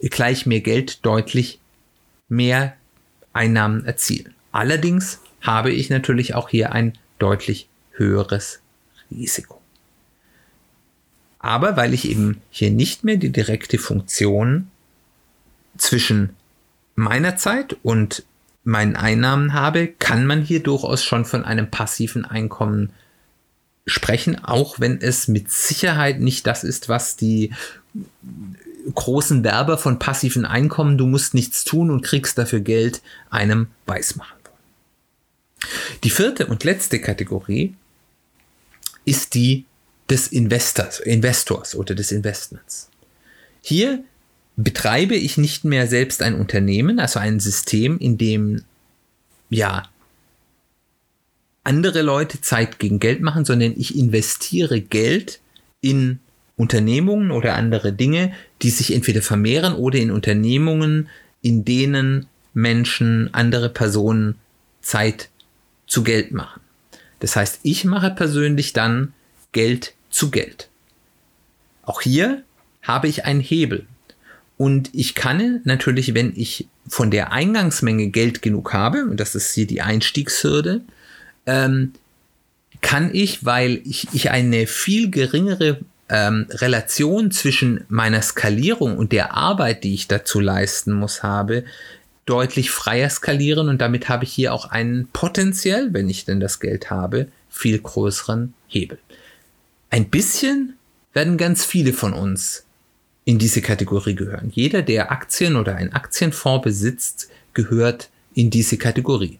gleich 0.00 0.46
mehr 0.46 0.60
Geld 0.60 1.04
deutlich 1.04 1.60
mehr 2.28 2.74
Einnahmen 3.32 3.84
erzielen. 3.84 4.34
Allerdings 4.50 5.20
habe 5.40 5.72
ich 5.72 5.90
natürlich 5.90 6.34
auch 6.34 6.48
hier 6.48 6.72
ein 6.72 6.92
deutlich 7.18 7.68
höheres 7.92 8.60
Risiko. 9.10 9.60
Aber 11.38 11.76
weil 11.76 11.92
ich 11.92 12.08
eben 12.08 12.40
hier 12.50 12.70
nicht 12.70 13.04
mehr 13.04 13.16
die 13.16 13.30
direkte 13.30 13.78
Funktion 13.78 14.70
zwischen 15.76 16.36
meiner 16.94 17.36
Zeit 17.36 17.76
und 17.82 18.24
meinen 18.64 18.96
Einnahmen 18.96 19.52
habe, 19.52 19.88
kann 19.88 20.26
man 20.26 20.42
hier 20.42 20.62
durchaus 20.62 21.02
schon 21.02 21.24
von 21.24 21.44
einem 21.44 21.70
passiven 21.70 22.24
Einkommen 22.24 22.92
sprechen, 23.86 24.44
auch 24.44 24.78
wenn 24.78 25.00
es 25.00 25.26
mit 25.26 25.50
Sicherheit 25.50 26.20
nicht 26.20 26.46
das 26.46 26.62
ist, 26.62 26.88
was 26.88 27.16
die 27.16 27.52
großen 28.94 29.44
Werber 29.44 29.78
von 29.78 29.98
passiven 29.98 30.44
Einkommen, 30.44 30.98
du 30.98 31.06
musst 31.06 31.34
nichts 31.34 31.64
tun 31.64 31.90
und 31.90 32.02
kriegst 32.02 32.38
dafür 32.38 32.60
Geld, 32.60 33.02
einem 33.30 33.68
weismachen 33.86 34.38
wollen. 34.44 35.72
Die 36.04 36.10
vierte 36.10 36.46
und 36.46 36.64
letzte 36.64 37.00
Kategorie 37.00 37.74
ist 39.04 39.34
die 39.34 39.66
des 40.10 40.28
Investors, 40.28 41.00
Investors 41.00 41.74
oder 41.74 41.94
des 41.94 42.12
Investments. 42.12 42.88
Hier 43.60 44.04
betreibe 44.56 45.14
ich 45.14 45.38
nicht 45.38 45.64
mehr 45.64 45.86
selbst 45.86 46.22
ein 46.22 46.34
Unternehmen, 46.34 47.00
also 47.00 47.18
ein 47.18 47.40
System, 47.40 47.98
in 47.98 48.18
dem 48.18 48.62
ja 49.50 49.84
andere 51.64 52.02
Leute 52.02 52.40
Zeit 52.40 52.78
gegen 52.78 52.98
Geld 52.98 53.20
machen, 53.20 53.44
sondern 53.44 53.74
ich 53.76 53.96
investiere 53.96 54.80
Geld 54.80 55.40
in 55.80 56.20
Unternehmungen 56.56 57.30
oder 57.30 57.54
andere 57.54 57.92
Dinge, 57.92 58.32
die 58.62 58.70
sich 58.70 58.94
entweder 58.94 59.22
vermehren 59.22 59.74
oder 59.74 59.98
in 59.98 60.10
Unternehmungen, 60.10 61.08
in 61.40 61.64
denen 61.64 62.26
Menschen, 62.54 63.32
andere 63.32 63.68
Personen 63.68 64.36
Zeit 64.80 65.28
zu 65.86 66.02
Geld 66.02 66.32
machen. 66.32 66.60
Das 67.20 67.36
heißt, 67.36 67.60
ich 67.62 67.84
mache 67.84 68.10
persönlich 68.10 68.72
dann 68.72 69.14
Geld 69.52 69.94
zu 70.10 70.30
Geld. 70.30 70.68
Auch 71.82 72.00
hier 72.00 72.42
habe 72.82 73.08
ich 73.08 73.24
einen 73.24 73.40
Hebel. 73.40 73.86
Und 74.62 74.90
ich 74.92 75.16
kann 75.16 75.60
natürlich, 75.64 76.14
wenn 76.14 76.34
ich 76.36 76.68
von 76.86 77.10
der 77.10 77.32
Eingangsmenge 77.32 78.10
Geld 78.10 78.42
genug 78.42 78.72
habe, 78.72 79.06
und 79.06 79.18
das 79.18 79.34
ist 79.34 79.52
hier 79.52 79.66
die 79.66 79.82
Einstiegshürde, 79.82 80.82
ähm, 81.46 81.94
kann 82.80 83.10
ich, 83.12 83.44
weil 83.44 83.80
ich, 83.84 84.06
ich 84.12 84.30
eine 84.30 84.68
viel 84.68 85.10
geringere 85.10 85.80
ähm, 86.08 86.46
Relation 86.48 87.32
zwischen 87.32 87.84
meiner 87.88 88.22
Skalierung 88.22 88.96
und 88.98 89.10
der 89.10 89.34
Arbeit, 89.34 89.82
die 89.82 89.94
ich 89.94 90.06
dazu 90.06 90.38
leisten 90.38 90.92
muss, 90.92 91.24
habe, 91.24 91.64
deutlich 92.24 92.70
freier 92.70 93.10
skalieren 93.10 93.68
und 93.68 93.80
damit 93.80 94.08
habe 94.08 94.22
ich 94.22 94.32
hier 94.32 94.54
auch 94.54 94.66
einen 94.66 95.08
potenziell, 95.08 95.92
wenn 95.92 96.08
ich 96.08 96.24
denn 96.24 96.38
das 96.38 96.60
Geld 96.60 96.88
habe, 96.88 97.26
viel 97.50 97.80
größeren 97.80 98.54
Hebel. 98.68 99.00
Ein 99.90 100.08
bisschen 100.08 100.74
werden 101.14 101.36
ganz 101.36 101.64
viele 101.64 101.92
von 101.92 102.12
uns 102.12 102.64
in 103.24 103.38
diese 103.38 103.62
Kategorie 103.62 104.14
gehören. 104.14 104.50
Jeder, 104.52 104.82
der 104.82 105.12
Aktien 105.12 105.56
oder 105.56 105.76
ein 105.76 105.92
Aktienfonds 105.92 106.64
besitzt, 106.64 107.28
gehört 107.54 108.10
in 108.34 108.50
diese 108.50 108.78
Kategorie. 108.78 109.38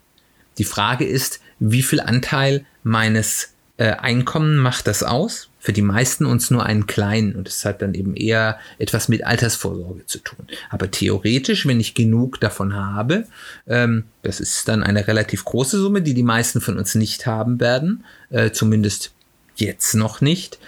Die 0.58 0.64
Frage 0.64 1.04
ist, 1.04 1.40
wie 1.58 1.82
viel 1.82 2.00
Anteil 2.00 2.64
meines 2.82 3.54
äh, 3.78 3.92
Einkommen 3.92 4.56
macht 4.56 4.86
das 4.86 5.02
aus? 5.02 5.48
Für 5.58 5.72
die 5.72 5.82
meisten 5.82 6.26
uns 6.26 6.50
nur 6.50 6.66
einen 6.66 6.86
kleinen 6.86 7.36
und 7.36 7.48
es 7.48 7.64
hat 7.64 7.82
dann 7.82 7.94
eben 7.94 8.16
eher 8.16 8.58
etwas 8.78 9.08
mit 9.08 9.24
Altersvorsorge 9.24 10.06
zu 10.06 10.18
tun. 10.18 10.46
Aber 10.70 10.90
theoretisch, 10.90 11.66
wenn 11.66 11.80
ich 11.80 11.94
genug 11.94 12.40
davon 12.40 12.74
habe, 12.74 13.26
ähm, 13.68 14.04
das 14.22 14.40
ist 14.40 14.66
dann 14.68 14.82
eine 14.82 15.06
relativ 15.06 15.44
große 15.44 15.78
Summe, 15.78 16.02
die 16.02 16.14
die 16.14 16.24
meisten 16.24 16.60
von 16.60 16.78
uns 16.78 16.94
nicht 16.96 17.26
haben 17.26 17.60
werden, 17.60 18.04
äh, 18.30 18.50
zumindest 18.50 19.12
jetzt 19.54 19.94
noch 19.94 20.20
nicht, 20.20 20.58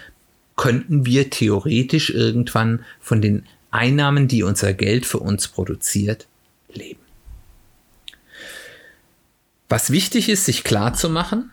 könnten 0.55 1.05
wir 1.05 1.29
theoretisch 1.29 2.09
irgendwann 2.09 2.83
von 2.99 3.21
den 3.21 3.43
Einnahmen, 3.71 4.27
die 4.27 4.43
unser 4.43 4.73
Geld 4.73 5.05
für 5.05 5.19
uns 5.19 5.47
produziert, 5.47 6.27
leben. 6.73 7.01
Was 9.67 9.89
wichtig 9.89 10.29
ist, 10.29 10.45
sich 10.45 10.63
klar 10.63 10.93
zu 10.93 11.09
machen, 11.09 11.51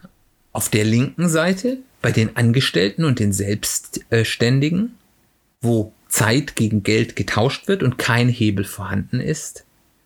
auf 0.53 0.69
der 0.69 0.85
linken 0.85 1.29
Seite 1.29 1.79
bei 2.01 2.12
den 2.12 2.37
Angestellten 2.37 3.05
und 3.05 3.19
den 3.19 3.33
Selbstständigen, 3.33 4.95
wo 5.61 5.93
Zeit 6.09 6.57
gegen 6.57 6.83
Geld 6.83 7.17
getauscht 7.17 7.69
wird 7.69 7.83
und 7.83 7.97
kein 7.97 8.29
Hebel 8.29 8.65
vorhanden 8.65 9.21
ist, 9.21 9.65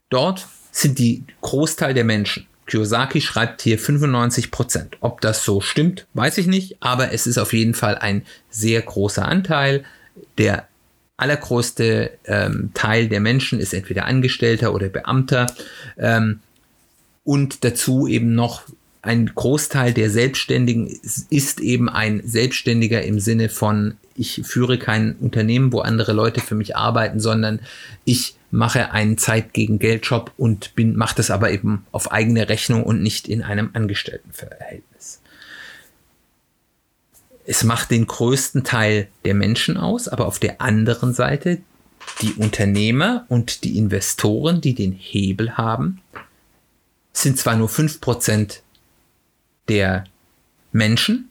dort 0.09 0.47
sind 0.71 0.99
die 0.99 1.25
Großteil 1.41 1.95
der 1.95 2.05
Menschen. 2.05 2.47
Kiyosaki 2.67 3.21
schreibt 3.21 3.63
hier 3.63 3.79
95 3.79 4.51
Prozent. 4.51 4.97
Ob 5.01 5.21
das 5.21 5.45
so 5.45 5.61
stimmt, 5.61 6.07
weiß 6.15 6.39
ich 6.39 6.47
nicht, 6.47 6.77
aber 6.81 7.13
es 7.13 7.27
ist 7.27 7.39
auf 7.39 7.53
jeden 7.53 7.75
Fall 7.75 7.97
ein 7.97 8.23
sehr 8.51 8.83
großer 8.83 9.27
Anteil. 9.27 9.85
Der 10.39 10.67
allergrößte 11.17 12.11
ähm, 12.25 12.71
Teil 12.75 13.09
der 13.09 13.21
Menschen 13.21 13.61
ist 13.61 13.73
entweder 13.73 14.05
Angestellter 14.07 14.75
oder 14.75 14.89
Beamter 14.89 15.47
ähm, 15.97 16.41
und 17.25 17.65
dazu 17.65 18.07
eben 18.07 18.35
noch 18.35 18.63
ein 19.07 19.31
Großteil 19.33 19.95
der 19.95 20.11
Selbstständigen 20.11 20.89
ist 21.31 21.61
eben 21.61 21.89
ein 21.89 22.23
Selbstständiger 22.25 23.03
im 23.03 23.21
Sinne 23.21 23.49
von, 23.49 23.95
ich 24.17 24.43
führe 24.45 24.79
kein 24.79 25.15
Unternehmen, 25.21 25.73
wo 25.73 25.79
andere 25.79 26.13
Leute 26.13 26.41
für 26.41 26.57
mich 26.57 26.77
arbeiten, 26.77 27.21
sondern 27.21 27.61
ich 28.05 28.35
mache 28.57 28.91
einen 28.93 29.19
Zeit 29.19 29.53
gegen 29.53 29.79
Geldjob 29.79 30.33
und 30.37 30.75
bin, 30.75 30.97
mache 30.97 31.17
das 31.17 31.31
aber 31.31 31.51
eben 31.51 31.87
auf 31.93 32.11
eigene 32.11 32.49
Rechnung 32.49 32.83
und 32.83 33.03
nicht 33.03 33.29
in 33.29 33.43
einem 33.43 33.71
Angestelltenverhältnis. 33.75 35.21
es 37.49 37.63
macht 37.63 37.91
den 37.93 38.07
größten 38.07 38.65
Teil 38.65 39.09
der 39.25 39.35
Menschen 39.35 39.77
aus, 39.77 40.09
aber 40.09 40.27
auf 40.27 40.39
der 40.41 40.61
anderen 40.61 41.15
Seite 41.15 41.59
die 42.21 42.33
Unternehmer 42.33 43.25
und 43.29 43.63
die 43.63 43.79
Investoren, 43.79 44.61
die 44.61 44.75
den 44.75 44.93
Hebel 44.93 45.57
haben, 45.57 46.01
sind 47.13 47.39
zwar 47.39 47.57
nur 47.57 47.69
5% 47.69 48.61
der 49.69 50.05
Menschen, 50.73 51.31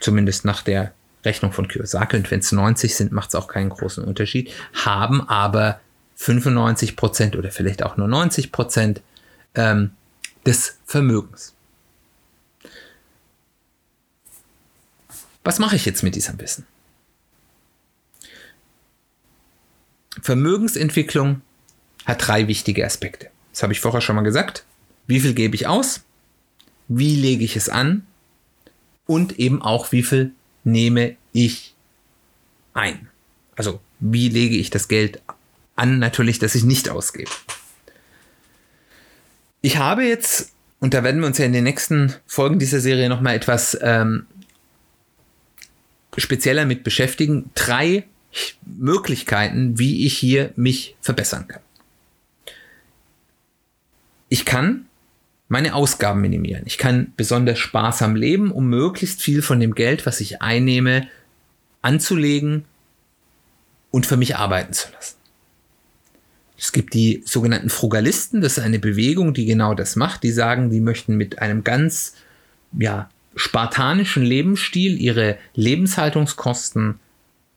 zumindest 0.00 0.44
nach 0.44 0.62
der 0.62 0.92
Rechnung 1.24 1.52
von 1.52 1.66
Kiyosaki, 1.66 2.16
und 2.16 2.30
wenn 2.30 2.40
es 2.40 2.52
90 2.52 2.94
sind, 2.94 3.12
macht 3.12 3.28
es 3.28 3.34
auch 3.34 3.48
keinen 3.48 3.70
großen 3.70 4.04
Unterschied, 4.04 4.50
haben 4.72 5.20
aber 5.28 5.80
95% 6.18 7.36
oder 7.36 7.50
vielleicht 7.50 7.82
auch 7.82 7.96
nur 7.96 8.08
90% 8.08 9.00
ähm, 9.54 9.92
des 10.44 10.78
Vermögens. 10.84 11.54
Was 15.44 15.58
mache 15.58 15.76
ich 15.76 15.86
jetzt 15.86 16.02
mit 16.02 16.14
diesem 16.14 16.38
Wissen? 16.40 16.66
Vermögensentwicklung 20.20 21.42
hat 22.04 22.26
drei 22.26 22.48
wichtige 22.48 22.84
Aspekte. 22.84 23.30
Das 23.52 23.62
habe 23.62 23.72
ich 23.72 23.80
vorher 23.80 24.00
schon 24.00 24.16
mal 24.16 24.22
gesagt. 24.22 24.64
Wie 25.06 25.20
viel 25.20 25.34
gebe 25.34 25.54
ich 25.54 25.66
aus? 25.66 26.02
Wie 26.88 27.16
lege 27.16 27.44
ich 27.44 27.56
es 27.56 27.68
an? 27.68 28.06
Und 29.06 29.38
eben 29.38 29.62
auch, 29.62 29.92
wie 29.92 30.02
viel 30.02 30.32
nehme 30.64 31.16
ich 31.32 31.74
ein? 32.74 33.08
Also, 33.56 33.80
wie 34.00 34.28
lege 34.28 34.56
ich 34.56 34.70
das 34.70 34.88
Geld 34.88 35.22
an? 35.78 35.98
Natürlich, 35.98 36.38
dass 36.38 36.54
ich 36.54 36.64
nicht 36.64 36.88
ausgebe. 36.88 37.30
Ich 39.60 39.78
habe 39.78 40.04
jetzt, 40.04 40.52
und 40.80 40.94
da 40.94 41.02
werden 41.02 41.20
wir 41.20 41.26
uns 41.26 41.38
ja 41.38 41.44
in 41.44 41.52
den 41.52 41.64
nächsten 41.64 42.14
Folgen 42.26 42.58
dieser 42.58 42.80
Serie 42.80 43.08
nochmal 43.08 43.34
etwas 43.34 43.76
ähm, 43.80 44.26
spezieller 46.16 46.64
mit 46.64 46.84
beschäftigen, 46.84 47.50
drei 47.54 48.04
Möglichkeiten, 48.64 49.78
wie 49.78 50.06
ich 50.06 50.16
hier 50.16 50.52
mich 50.56 50.96
verbessern 51.00 51.48
kann. 51.48 51.62
Ich 54.28 54.44
kann 54.44 54.86
meine 55.48 55.74
Ausgaben 55.74 56.20
minimieren. 56.20 56.64
Ich 56.66 56.76
kann 56.76 57.12
besonders 57.16 57.58
sparsam 57.58 58.14
leben, 58.14 58.52
um 58.52 58.68
möglichst 58.68 59.22
viel 59.22 59.40
von 59.40 59.60
dem 59.60 59.74
Geld, 59.74 60.04
was 60.04 60.20
ich 60.20 60.42
einnehme, 60.42 61.08
anzulegen 61.80 62.64
und 63.90 64.06
für 64.06 64.18
mich 64.18 64.36
arbeiten 64.36 64.74
zu 64.74 64.92
lassen. 64.92 65.17
Es 66.58 66.72
gibt 66.72 66.92
die 66.92 67.22
sogenannten 67.24 67.70
Frugalisten, 67.70 68.40
das 68.40 68.58
ist 68.58 68.64
eine 68.64 68.80
Bewegung, 68.80 69.32
die 69.32 69.46
genau 69.46 69.74
das 69.74 69.94
macht. 69.94 70.24
Die 70.24 70.32
sagen, 70.32 70.70
die 70.70 70.80
möchten 70.80 71.16
mit 71.16 71.38
einem 71.38 71.62
ganz 71.62 72.14
ja, 72.76 73.08
spartanischen 73.36 74.24
Lebensstil 74.24 75.00
ihre 75.00 75.38
Lebenshaltungskosten 75.54 76.98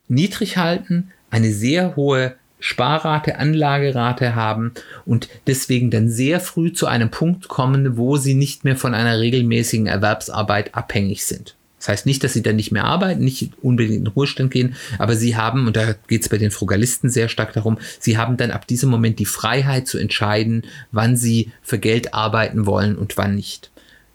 niedrig 0.08 0.58
halten, 0.58 1.12
eine 1.32 1.52
sehr 1.52 1.96
hohe 1.96 2.36
Sparrate, 2.60 3.40
Anlagerate 3.40 4.36
haben 4.36 4.74
und 5.04 5.30
deswegen 5.48 5.90
dann 5.90 6.08
sehr 6.08 6.40
früh 6.40 6.72
zu 6.72 6.86
einem 6.86 7.10
Punkt 7.10 7.48
kommen, 7.48 7.98
wo 7.98 8.18
sie 8.18 8.36
nicht 8.36 8.64
mehr 8.64 8.78
von 8.78 8.94
einer 8.94 9.20
regelmäßigen 9.20 9.88
Erwerbsarbeit 9.88 10.76
abhängig 10.76 11.26
sind. 11.26 11.56
Das 11.82 11.88
heißt 11.88 12.06
nicht, 12.06 12.24
dass 12.24 12.34
sie 12.34 12.44
dann 12.44 12.58
nicht 12.58 12.72
mehr 12.72 12.84
arbeiten, 12.84 13.24
nicht 13.24 13.54
unbedingt 13.64 13.98
in 13.98 14.06
den 14.06 14.14
Ruhestand 14.14 14.52
gehen, 14.52 14.76
aber 15.00 15.16
sie 15.16 15.36
haben, 15.36 15.66
und 15.66 15.76
da 15.76 15.94
geht 16.08 16.22
es 16.22 16.30
bei 16.30 16.38
den 16.38 16.52
Frugalisten 16.52 17.10
sehr 17.10 17.28
stark 17.28 17.54
darum, 17.54 17.80
sie 18.00 18.20
haben 18.20 18.38
dann 18.38 18.52
ab 18.52 18.68
diesem 18.68 18.92
Moment 18.92 19.18
die 19.18 19.26
Freiheit 19.26 19.88
zu 19.88 19.98
entscheiden, 19.98 20.68
wann 20.92 21.18
sie 21.18 21.52
für 21.64 21.80
Geld 21.80 22.14
arbeiten 22.14 22.68
wollen 22.68 22.96
und 22.96 23.18
wann 23.18 23.34
nicht. 23.34 23.72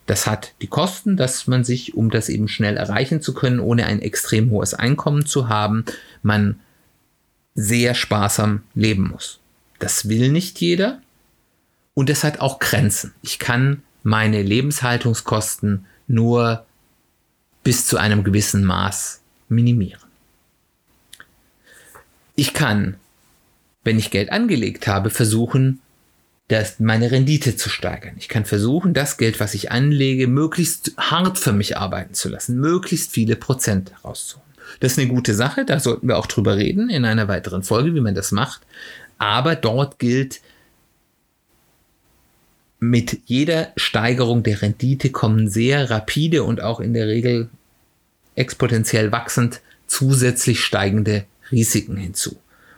Das 0.07 0.29
hat 0.29 0.55
die 0.62 0.68
Kosten, 0.68 1.16
dass 1.16 1.48
man 1.48 1.64
sich, 1.64 1.96
um 1.96 2.11
das 2.11 2.29
eben 2.29 2.46
schnell 2.46 2.76
erreichen 2.76 3.20
zu 3.20 3.35
können, 3.35 3.59
ohne 3.59 3.87
ein 3.87 4.00
extrem 4.00 4.50
hohes 4.50 4.72
Einkommen 4.72 5.26
zu 5.26 5.48
haben, 5.48 5.85
man 6.22 6.61
sehr 7.57 7.94
sparsam 7.94 8.62
leben 8.76 9.11
muss. 9.11 9.40
Das 9.81 10.09
will 10.09 10.31
nicht 10.31 10.61
jeder 10.61 11.00
und 11.94 12.11
es 12.11 12.22
hat 12.22 12.38
auch 12.38 12.61
Grenzen. 12.61 13.12
Ich 13.22 13.40
kann 13.40 13.83
meine 14.05 14.40
Lebenshaltungskosten 14.40 15.87
nur 16.07 16.65
bis 17.66 17.85
zu 17.85 17.96
einem 17.96 18.22
gewissen 18.22 18.62
Maß 18.62 19.22
minimieren. 19.48 20.00
Ich 22.37 22.55
kann, 22.55 22.94
wenn 23.83 23.98
ich 23.98 24.12
Geld 24.12 24.31
angelegt 24.31 24.87
habe, 24.87 25.11
versuchen, 25.11 25.81
das, 26.46 26.79
meine 26.79 27.11
Rendite 27.11 27.57
zu 27.57 27.68
steigern. 27.68 28.14
Ich 28.18 28.29
kann 28.29 28.44
versuchen, 28.44 28.94
das 28.94 29.16
Geld, 29.16 29.40
was 29.40 29.52
ich 29.52 29.72
anlege, 29.72 30.29
möglichst 30.29 30.92
hart 30.96 31.40
für 31.40 31.52
mich 31.52 31.76
arbeiten 31.76 32.14
zu 32.14 32.29
lassen, 32.29 32.61
möglichst 32.61 33.11
viele 33.11 33.35
Prozent 33.35 33.90
rauszuholen. 34.05 34.46
Das 34.79 34.92
ist 34.92 35.00
eine 35.00 35.09
gute 35.09 35.35
Sache, 35.35 35.64
da 35.64 35.81
sollten 35.81 36.07
wir 36.07 36.18
auch 36.18 36.26
drüber 36.26 36.55
reden 36.55 36.88
in 36.88 37.05
einer 37.05 37.26
weiteren 37.26 37.64
Folge, 37.64 37.96
wie 37.96 38.00
man 38.00 38.14
das 38.14 38.31
macht. 38.31 38.61
Aber 39.18 39.57
dort 39.57 39.98
gilt, 39.98 40.40
mit 42.90 43.20
jeder 43.27 43.72
Steigerung 43.77 44.42
der 44.42 44.62
Rendite 44.62 45.11
kommen 45.11 45.49
sehr 45.49 45.90
rapide 45.90 46.44
und 46.44 46.61
auch 46.61 46.81
in 46.81 46.94
der 46.94 47.07
Regel 47.07 47.49
exponentiell 48.35 49.12
wachsend 49.12 49.61
zusätzlich 49.87 50.61
steigende 50.61 51.25
Risiken 51.51 51.96
hinzu. 51.96 52.37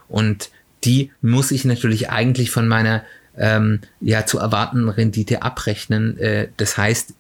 Und 0.09 0.51
die 0.85 1.11
muss 1.21 1.51
ich 1.51 1.65
natürlich 1.65 2.11
eigentlich 2.11 2.51
von 2.51 2.69
meiner 2.69 3.05
ähm, 3.37 3.81
ja 4.01 4.27
zu 4.27 4.39
erwartenden 4.39 4.89
Rendite 4.89 5.43
abrechnen. 5.43 6.19
Äh, 6.19 6.49
das 6.57 6.77
heißt, 6.77 7.15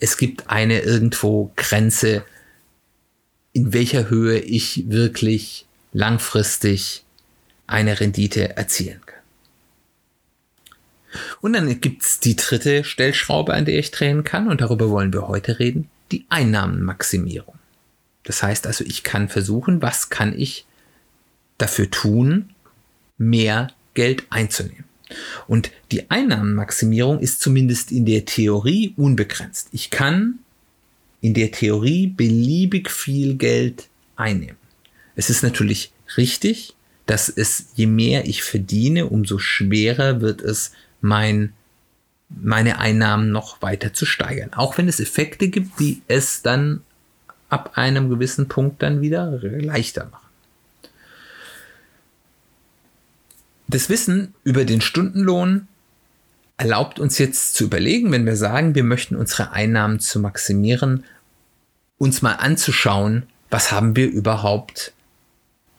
es 0.00 0.16
gibt 0.16 0.48
eine 0.50 0.80
irgendwo 0.80 1.52
Grenze, 1.56 2.24
in 3.52 3.72
welcher 3.72 4.10
Höhe 4.10 4.38
ich 4.38 4.84
wirklich 4.88 5.66
langfristig 5.92 7.04
eine 7.66 8.00
Rendite 8.00 8.56
erzielen 8.56 9.00
kann. 9.04 9.11
Und 11.40 11.52
dann 11.54 11.80
gibt 11.80 12.02
es 12.02 12.20
die 12.20 12.36
dritte 12.36 12.84
Stellschraube, 12.84 13.54
an 13.54 13.64
der 13.64 13.78
ich 13.78 13.90
drehen 13.90 14.24
kann, 14.24 14.48
und 14.48 14.60
darüber 14.60 14.90
wollen 14.90 15.12
wir 15.12 15.28
heute 15.28 15.58
reden, 15.58 15.88
die 16.10 16.26
Einnahmenmaximierung. 16.28 17.54
Das 18.24 18.42
heißt 18.42 18.66
also, 18.66 18.84
ich 18.84 19.02
kann 19.02 19.28
versuchen, 19.28 19.82
was 19.82 20.10
kann 20.10 20.38
ich 20.38 20.66
dafür 21.58 21.90
tun, 21.90 22.50
mehr 23.18 23.68
Geld 23.94 24.24
einzunehmen. 24.30 24.84
Und 25.46 25.70
die 25.90 26.10
Einnahmenmaximierung 26.10 27.20
ist 27.20 27.40
zumindest 27.40 27.92
in 27.92 28.06
der 28.06 28.24
Theorie 28.24 28.94
unbegrenzt. 28.96 29.68
Ich 29.72 29.90
kann 29.90 30.38
in 31.20 31.34
der 31.34 31.50
Theorie 31.52 32.06
beliebig 32.06 32.90
viel 32.90 33.36
Geld 33.36 33.88
einnehmen. 34.16 34.56
Es 35.14 35.30
ist 35.30 35.42
natürlich 35.42 35.92
richtig, 36.16 36.74
dass 37.06 37.28
es, 37.28 37.66
je 37.74 37.86
mehr 37.86 38.26
ich 38.26 38.42
verdiene, 38.42 39.06
umso 39.06 39.38
schwerer 39.38 40.20
wird 40.20 40.40
es, 40.40 40.72
mein, 41.02 41.52
meine 42.28 42.78
Einnahmen 42.78 43.30
noch 43.30 43.60
weiter 43.60 43.92
zu 43.92 44.06
steigern. 44.06 44.54
Auch 44.54 44.78
wenn 44.78 44.88
es 44.88 45.00
Effekte 45.00 45.48
gibt, 45.48 45.78
die 45.78 46.02
es 46.08 46.42
dann 46.42 46.80
ab 47.50 47.72
einem 47.74 48.08
gewissen 48.08 48.48
Punkt 48.48 48.82
dann 48.82 49.02
wieder 49.02 49.38
leichter 49.42 50.06
machen. 50.06 50.22
Das 53.68 53.88
Wissen 53.88 54.34
über 54.44 54.64
den 54.64 54.80
Stundenlohn 54.80 55.68
erlaubt 56.56 56.98
uns 57.00 57.18
jetzt 57.18 57.54
zu 57.54 57.64
überlegen, 57.64 58.12
wenn 58.12 58.26
wir 58.26 58.36
sagen, 58.36 58.74
wir 58.74 58.84
möchten 58.84 59.16
unsere 59.16 59.52
Einnahmen 59.52 59.98
zu 59.98 60.20
maximieren, 60.20 61.04
uns 61.98 62.22
mal 62.22 62.34
anzuschauen, 62.34 63.24
was 63.50 63.72
haben 63.72 63.96
wir 63.96 64.10
überhaupt 64.10 64.92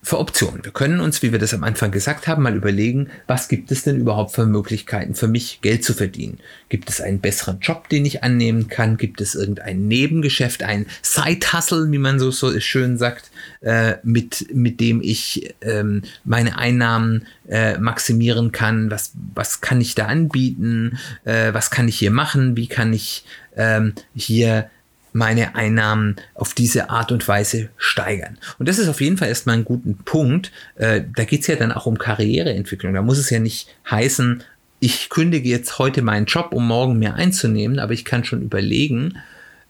für 0.04 0.20
Optionen. 0.20 0.66
Wir 0.66 0.74
können 0.74 1.00
uns, 1.00 1.24
wie 1.24 1.32
wir 1.32 1.39
das 1.39 1.54
am 1.54 1.63
Anfang 1.63 1.92
gesagt 1.92 2.28
haben, 2.28 2.44
mal 2.44 2.56
überlegen, 2.56 3.10
was 3.26 3.48
gibt 3.48 3.72
es 3.72 3.84
denn 3.84 3.98
überhaupt 3.98 4.34
für 4.34 4.46
Möglichkeiten 4.46 5.16
für 5.16 5.30
mich, 5.30 5.62
Geld 5.62 5.86
zu 5.86 5.94
verdienen? 5.94 6.39
Gibt 6.68 6.89
es 6.89 7.00
einen 7.00 7.22
besseren 7.22 7.60
Job, 7.62 7.88
den 7.88 8.06
ich 8.06 8.22
annehmen 8.22 8.68
kann? 8.68 8.98
Gibt 8.98 9.22
es 9.22 9.34
irgendein 9.34 9.88
Nebengeschäft, 9.88 10.62
ein 10.62 10.88
Side-Hustle, 11.02 11.89
wie 11.89 11.98
man 12.00 12.20
so, 12.20 12.32
so 12.32 12.60
schön 12.60 12.98
sagt, 12.98 13.32
äh, 13.62 13.96
mit, 14.04 14.54
mit 14.54 14.82
dem 14.82 15.02
ich 15.02 15.56
ähm, 15.62 16.02
meine 16.26 16.58
Einnahmen 16.58 17.26
äh, 17.48 17.78
maximieren 17.78 18.52
kann? 18.52 18.92
Was, 18.92 19.13
was 19.34 19.62
kann 19.62 19.80
ich 19.80 19.96
da 19.96 20.08
anbieten? 20.08 21.00
Äh, 21.24 21.54
was 21.54 21.72
kann 21.72 21.88
ich 21.88 21.98
hier 21.98 22.12
machen? 22.12 22.58
Wie 22.58 22.68
kann 22.68 22.92
ich 22.92 23.24
ähm, 23.56 23.94
hier 24.13 24.70
meine 25.13 25.56
Einnahmen 25.56 26.17
auf 26.34 26.54
diese 26.54 26.89
Art 26.89 27.12
und 27.12 27.28
Weise 27.28 27.69
steigern. 27.78 28.38
Und 28.60 28.67
das 28.67 28.80
ist 28.80 28.89
auf 28.89 29.02
jeden 29.02 29.17
Fall 29.17 29.30
erstmal 29.30 29.58
ein 29.58 29.65
guter 29.65 29.93
Punkt. 30.06 30.52
Äh, 30.76 31.02
da 31.15 31.23
geht 31.23 31.41
es 31.41 31.47
ja 31.47 31.56
dann 31.56 31.71
auch 31.71 31.86
um 31.86 31.97
Karriereentwicklung. 31.97 32.93
Da 32.93 33.02
muss 33.02 33.17
es 33.17 33.30
ja 33.30 33.39
nicht 33.39 33.73
heißen, 33.89 34.43
ich 34.80 35.10
kündige 35.10 35.47
jetzt 35.47 35.80
heute 35.80 36.02
meinen 36.02 36.26
Job, 36.26 36.49
um 36.52 36.67
morgen 36.67 36.99
mehr 36.99 37.15
einzunehmen, 37.15 37.80
aber 37.80 37.93
ich 37.93 38.04
kann 38.04 38.26
schon 38.26 38.41
überlegen, 38.41 39.17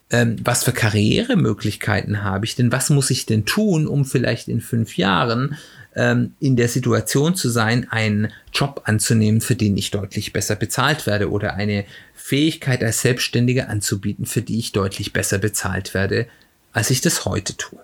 ähm, 0.09 0.37
was 0.43 0.63
für 0.63 0.71
Karrieremöglichkeiten 0.71 2.23
habe 2.23 2.45
ich 2.45 2.55
denn? 2.55 2.71
Was 2.71 2.89
muss 2.89 3.11
ich 3.11 3.25
denn 3.25 3.45
tun, 3.45 3.85
um 3.85 4.05
vielleicht 4.05 4.47
in 4.47 4.61
fünf 4.61 4.97
Jahren 4.97 5.57
ähm, 5.95 6.33
in 6.39 6.55
der 6.55 6.67
Situation 6.67 7.35
zu 7.35 7.49
sein, 7.49 7.87
einen 7.89 8.31
Job 8.53 8.81
anzunehmen, 8.85 9.41
für 9.41 9.55
den 9.55 9.77
ich 9.77 9.91
deutlich 9.91 10.33
besser 10.33 10.55
bezahlt 10.55 11.07
werde 11.07 11.29
oder 11.29 11.55
eine 11.55 11.85
Fähigkeit 12.13 12.83
als 12.83 13.01
Selbstständiger 13.01 13.69
anzubieten, 13.69 14.25
für 14.25 14.41
die 14.41 14.59
ich 14.59 14.71
deutlich 14.71 15.13
besser 15.13 15.37
bezahlt 15.37 15.93
werde 15.93 16.27
als 16.73 16.89
ich 16.89 17.01
das 17.01 17.23
heute 17.25 17.55
tue. 17.55 17.79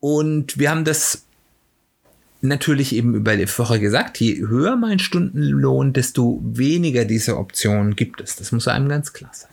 Und 0.00 0.58
wir 0.58 0.70
haben 0.70 0.84
das 0.84 1.24
natürlich 2.40 2.94
eben 2.94 3.14
über 3.14 3.36
die 3.36 3.48
Woche 3.48 3.78
gesagt, 3.78 4.18
je 4.20 4.38
höher 4.38 4.76
mein 4.76 4.98
Stundenlohn, 4.98 5.92
desto 5.92 6.42
weniger 6.44 7.04
diese 7.04 7.36
Optionen 7.36 7.94
gibt 7.94 8.20
es. 8.20 8.36
Das 8.36 8.52
muss 8.52 8.68
einem 8.68 8.88
ganz 8.88 9.12
klar 9.12 9.30
sein. 9.32 9.50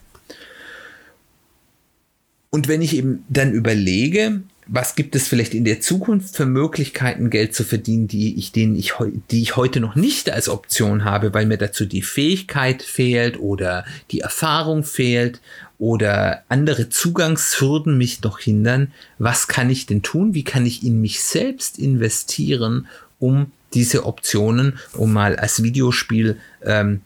Und 2.49 2.67
wenn 2.67 2.81
ich 2.81 2.95
eben 2.95 3.23
dann 3.29 3.53
überlege, 3.53 4.41
was 4.67 4.95
gibt 4.95 5.15
es 5.15 5.27
vielleicht 5.27 5.53
in 5.53 5.65
der 5.65 5.81
Zukunft 5.81 6.35
für 6.35 6.45
Möglichkeiten, 6.45 7.29
Geld 7.29 7.55
zu 7.55 7.63
verdienen, 7.63 8.07
die 8.07 8.37
ich, 8.37 8.51
denen 8.51 8.75
ich, 8.75 8.93
die 9.31 9.41
ich 9.41 9.55
heute 9.55 9.79
noch 9.79 9.95
nicht 9.95 10.29
als 10.29 10.49
Option 10.49 11.03
habe, 11.03 11.33
weil 11.33 11.45
mir 11.45 11.57
dazu 11.57 11.85
die 11.85 12.01
Fähigkeit 12.01 12.81
fehlt 12.83 13.39
oder 13.39 13.85
die 14.11 14.21
Erfahrung 14.21 14.83
fehlt 14.83 15.41
oder 15.77 16.43
andere 16.47 16.89
Zugangshürden 16.89 17.97
mich 17.97 18.21
noch 18.21 18.39
hindern. 18.39 18.91
Was 19.17 19.47
kann 19.47 19.69
ich 19.69 19.87
denn 19.87 20.03
tun? 20.03 20.33
Wie 20.33 20.43
kann 20.43 20.65
ich 20.65 20.83
in 20.83 21.01
mich 21.01 21.21
selbst 21.21 21.79
investieren, 21.79 22.87
um 23.19 23.51
diese 23.73 24.05
Optionen, 24.05 24.79
um 24.93 25.13
mal 25.13 25.37
als 25.37 25.63
Videospiel 25.63 26.37
ähm, 26.63 27.01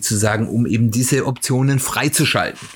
zu 0.00 0.16
sagen, 0.16 0.48
um 0.48 0.66
eben 0.66 0.90
diese 0.90 1.26
Optionen 1.26 1.80
freizuschalten 1.80 2.68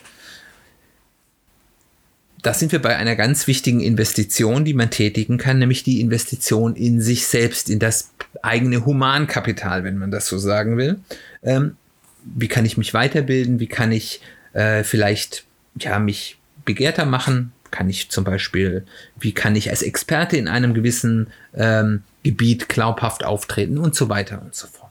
da 2.42 2.54
sind 2.54 2.72
wir 2.72 2.80
bei 2.80 2.96
einer 2.96 3.16
ganz 3.16 3.46
wichtigen 3.46 3.80
Investition, 3.80 4.64
die 4.64 4.74
man 4.74 4.90
tätigen 4.90 5.38
kann, 5.38 5.58
nämlich 5.58 5.82
die 5.82 6.00
Investition 6.00 6.76
in 6.76 7.00
sich 7.00 7.26
selbst, 7.26 7.68
in 7.68 7.78
das 7.78 8.10
eigene 8.42 8.84
Humankapital, 8.84 9.84
wenn 9.84 9.98
man 9.98 10.10
das 10.10 10.26
so 10.26 10.38
sagen 10.38 10.76
will. 10.76 11.00
Ähm, 11.42 11.76
wie 12.24 12.48
kann 12.48 12.64
ich 12.64 12.76
mich 12.76 12.94
weiterbilden? 12.94 13.60
Wie 13.60 13.66
kann 13.66 13.90
ich 13.90 14.20
äh, 14.52 14.84
vielleicht 14.84 15.44
ja 15.80 15.98
mich 15.98 16.38
begehrter 16.64 17.06
machen? 17.06 17.52
Kann 17.70 17.90
ich 17.90 18.10
zum 18.10 18.24
Beispiel, 18.24 18.86
wie 19.18 19.32
kann 19.32 19.56
ich 19.56 19.70
als 19.70 19.82
Experte 19.82 20.36
in 20.36 20.48
einem 20.48 20.74
gewissen 20.74 21.28
ähm, 21.54 22.02
Gebiet 22.22 22.68
glaubhaft 22.68 23.24
auftreten 23.24 23.78
und 23.78 23.94
so 23.94 24.08
weiter 24.08 24.42
und 24.42 24.54
so 24.54 24.66
fort. 24.66 24.88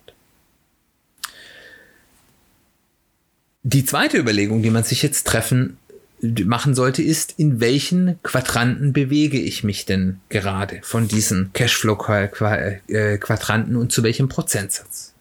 Die 3.63 3.85
zweite 3.85 4.17
Überlegung, 4.17 4.61
die 4.61 4.69
man 4.69 4.83
sich 4.83 5.03
jetzt 5.03 5.27
treffen 5.27 5.77
machen 6.21 6.73
sollte, 6.73 7.03
ist, 7.03 7.35
in 7.37 7.59
welchen 7.59 8.17
Quadranten 8.23 8.93
bewege 8.93 9.39
ich 9.39 9.63
mich 9.63 9.85
denn 9.85 10.19
gerade 10.29 10.79
von 10.81 11.07
diesen 11.07 11.53
Cashflow-Quadranten 11.53 13.75
und 13.75 13.91
zu 13.91 14.01
welchem 14.03 14.29
Prozentsatz? 14.29 15.13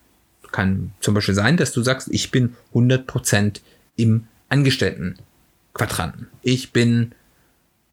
Kann 0.52 0.92
zum 1.00 1.12
Beispiel 1.14 1.34
sein, 1.34 1.58
dass 1.58 1.72
du 1.72 1.82
sagst, 1.82 2.08
ich 2.10 2.30
bin 2.30 2.56
100% 2.72 3.60
im 3.96 4.26
Angestellten-Quadranten. 4.48 6.28
Ich 6.42 6.72
bin 6.72 7.12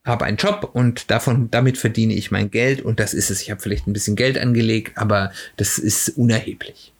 habe 0.06 0.26
einen 0.26 0.38
Job 0.38 0.70
und 0.74 1.10
davon 1.12 1.50
damit 1.50 1.78
verdiene 1.78 2.14
ich 2.14 2.32
mein 2.32 2.52
Geld 2.52 2.82
und 2.82 3.00
das 3.00 3.14
ist 3.14 3.32
es. 3.32 3.42
Ich 3.42 3.52
habe 3.52 3.62
vielleicht 3.62 3.88
ein 3.88 3.94
bisschen 3.94 4.16
Geld 4.16 4.38
angelegt, 4.38 4.98
aber 4.98 5.32
das 5.56 5.78
ist 5.78 6.10
unerheblich. 6.10 6.94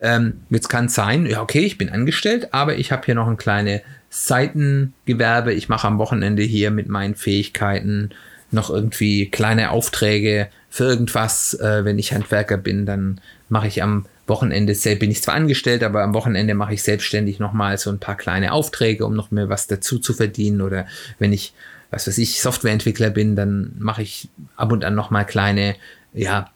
Ähm, 0.00 0.40
jetzt 0.48 0.68
kann 0.68 0.86
es 0.86 0.94
sein, 0.94 1.26
ja 1.26 1.42
okay, 1.42 1.60
ich 1.60 1.76
bin 1.76 1.90
angestellt, 1.90 2.54
aber 2.54 2.76
ich 2.76 2.92
habe 2.92 3.04
hier 3.04 3.14
noch 3.14 3.26
eine 3.26 3.36
kleine 3.36 3.82
Seitengewerbe. 4.10 5.52
Ich 5.54 5.68
mache 5.68 5.86
am 5.86 5.98
Wochenende 5.98 6.42
hier 6.42 6.70
mit 6.70 6.88
meinen 6.88 7.14
Fähigkeiten 7.14 8.10
noch 8.50 8.68
irgendwie 8.68 9.30
kleine 9.30 9.70
Aufträge 9.70 10.48
für 10.68 10.84
irgendwas. 10.84 11.54
Äh, 11.54 11.84
wenn 11.84 11.98
ich 11.98 12.12
Handwerker 12.12 12.56
bin, 12.56 12.84
dann 12.84 13.20
mache 13.48 13.68
ich 13.68 13.82
am 13.82 14.06
Wochenende, 14.26 14.74
bin 14.96 15.10
ich 15.10 15.22
zwar 15.22 15.34
angestellt, 15.34 15.82
aber 15.82 16.02
am 16.02 16.14
Wochenende 16.14 16.54
mache 16.54 16.74
ich 16.74 16.82
selbstständig 16.82 17.38
nochmal 17.38 17.78
so 17.78 17.90
ein 17.90 17.98
paar 17.98 18.16
kleine 18.16 18.52
Aufträge, 18.52 19.06
um 19.06 19.14
noch 19.14 19.30
mehr 19.30 19.48
was 19.48 19.66
dazu 19.66 19.98
zu 19.98 20.12
verdienen. 20.12 20.60
Oder 20.60 20.86
wenn 21.18 21.32
ich, 21.32 21.52
was 21.90 22.06
weiß 22.06 22.18
ich, 22.18 22.40
Softwareentwickler 22.40 23.10
bin, 23.10 23.36
dann 23.36 23.72
mache 23.78 24.02
ich 24.02 24.28
ab 24.56 24.72
und 24.72 24.84
an 24.84 24.94
nochmal 24.94 25.26
kleine, 25.26 25.76
ja, 26.12 26.50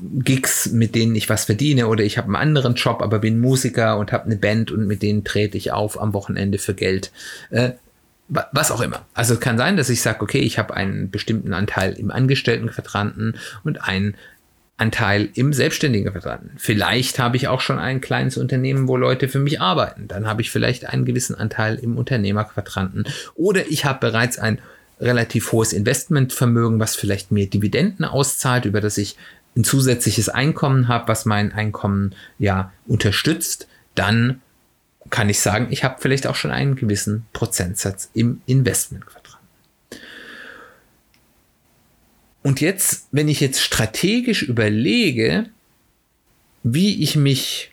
Gigs, 0.00 0.70
mit 0.70 0.94
denen 0.94 1.14
ich 1.14 1.28
was 1.28 1.44
verdiene 1.44 1.88
oder 1.88 2.04
ich 2.04 2.18
habe 2.18 2.26
einen 2.28 2.36
anderen 2.36 2.74
Job, 2.74 3.02
aber 3.02 3.18
bin 3.18 3.40
Musiker 3.40 3.98
und 3.98 4.12
habe 4.12 4.26
eine 4.26 4.36
Band 4.36 4.70
und 4.70 4.86
mit 4.86 5.02
denen 5.02 5.24
trete 5.24 5.56
ich 5.56 5.72
auf 5.72 6.00
am 6.00 6.12
Wochenende 6.12 6.58
für 6.58 6.74
Geld. 6.74 7.12
Äh, 7.50 7.72
was 8.28 8.70
auch 8.70 8.80
immer. 8.80 9.04
Also 9.12 9.34
es 9.34 9.40
kann 9.40 9.58
sein, 9.58 9.76
dass 9.76 9.90
ich 9.90 10.02
sage, 10.02 10.22
okay, 10.22 10.38
ich 10.38 10.58
habe 10.58 10.74
einen 10.74 11.10
bestimmten 11.10 11.52
Anteil 11.52 11.94
im 11.94 12.12
Angestelltenquadranten 12.12 13.36
und 13.64 13.82
einen 13.82 14.14
Anteil 14.76 15.28
im 15.34 15.52
selbstständigen 15.52 16.12
Quadranten. 16.12 16.52
Vielleicht 16.56 17.18
habe 17.18 17.36
ich 17.36 17.48
auch 17.48 17.60
schon 17.60 17.78
ein 17.78 18.00
kleines 18.00 18.38
Unternehmen, 18.38 18.88
wo 18.88 18.96
Leute 18.96 19.28
für 19.28 19.40
mich 19.40 19.60
arbeiten. 19.60 20.08
Dann 20.08 20.26
habe 20.26 20.42
ich 20.42 20.50
vielleicht 20.50 20.86
einen 20.86 21.04
gewissen 21.04 21.34
Anteil 21.34 21.76
im 21.76 21.98
Unternehmerquadranten. 21.98 23.04
Oder 23.34 23.66
ich 23.68 23.84
habe 23.84 23.98
bereits 24.00 24.38
ein 24.38 24.58
relativ 25.00 25.52
hohes 25.52 25.72
Investmentvermögen, 25.72 26.78
was 26.78 26.94
vielleicht 26.94 27.30
mir 27.30 27.48
Dividenden 27.48 28.04
auszahlt, 28.04 28.64
über 28.64 28.80
das 28.80 28.96
ich 28.96 29.16
ein 29.56 29.64
zusätzliches 29.64 30.28
Einkommen 30.28 30.88
habe, 30.88 31.08
was 31.08 31.24
mein 31.24 31.52
Einkommen 31.52 32.14
ja 32.38 32.72
unterstützt, 32.86 33.66
dann 33.94 34.40
kann 35.10 35.28
ich 35.28 35.40
sagen, 35.40 35.68
ich 35.70 35.82
habe 35.82 35.96
vielleicht 35.98 36.26
auch 36.26 36.36
schon 36.36 36.50
einen 36.50 36.76
gewissen 36.76 37.26
Prozentsatz 37.32 38.10
im 38.14 38.42
Investmentquadrat. 38.46 39.40
Und 42.42 42.60
jetzt, 42.60 43.08
wenn 43.10 43.28
ich 43.28 43.40
jetzt 43.40 43.60
strategisch 43.60 44.42
überlege, 44.42 45.46
wie 46.62 47.02
ich 47.02 47.16
mich 47.16 47.72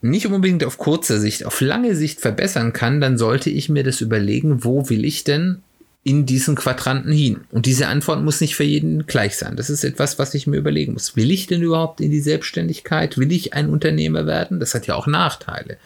nicht 0.00 0.26
unbedingt 0.26 0.64
auf 0.64 0.78
kurze 0.78 1.18
Sicht, 1.18 1.44
auf 1.44 1.60
lange 1.60 1.96
Sicht 1.96 2.20
verbessern 2.20 2.72
kann, 2.72 3.00
dann 3.00 3.18
sollte 3.18 3.50
ich 3.50 3.68
mir 3.68 3.82
das 3.82 4.00
überlegen, 4.00 4.64
wo 4.64 4.88
will 4.88 5.04
ich 5.04 5.24
denn 5.24 5.62
in 6.08 6.24
diesen 6.24 6.54
Quadranten 6.54 7.12
hin? 7.12 7.40
Und 7.50 7.66
diese 7.66 7.88
Antwort 7.88 8.22
muss 8.24 8.40
nicht 8.40 8.56
für 8.56 8.64
jeden 8.64 9.06
gleich 9.06 9.36
sein. 9.36 9.56
Das 9.56 9.68
ist 9.68 9.84
etwas, 9.84 10.18
was 10.18 10.32
ich 10.32 10.46
mir 10.46 10.56
überlegen 10.56 10.94
muss. 10.94 11.16
Will 11.16 11.30
ich 11.30 11.46
denn 11.46 11.60
überhaupt 11.60 12.00
in 12.00 12.10
die 12.10 12.20
Selbstständigkeit? 12.20 13.18
Will 13.18 13.30
ich 13.30 13.52
ein 13.52 13.68
Unternehmer 13.68 14.26
werden? 14.26 14.58
Das 14.58 14.74
hat 14.74 14.86
ja 14.86 14.94
auch 14.94 15.06
Nachteile. 15.06 15.76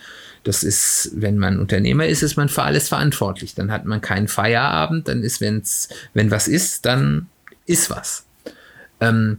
Das 0.44 0.62
ist, 0.62 1.10
wenn 1.14 1.38
man 1.38 1.58
Unternehmer 1.58 2.06
ist, 2.06 2.22
ist 2.22 2.36
man 2.36 2.48
für 2.48 2.62
alles 2.62 2.88
verantwortlich. 2.88 3.56
Dann 3.56 3.72
hat 3.72 3.84
man 3.84 4.00
keinen 4.00 4.28
Feierabend, 4.28 5.08
dann 5.08 5.24
ist, 5.24 5.40
wenn's, 5.40 5.88
wenn 6.14 6.30
was 6.30 6.46
ist, 6.46 6.86
dann 6.86 7.26
ist 7.66 7.90
was. 7.90 8.24
Ähm, 9.00 9.38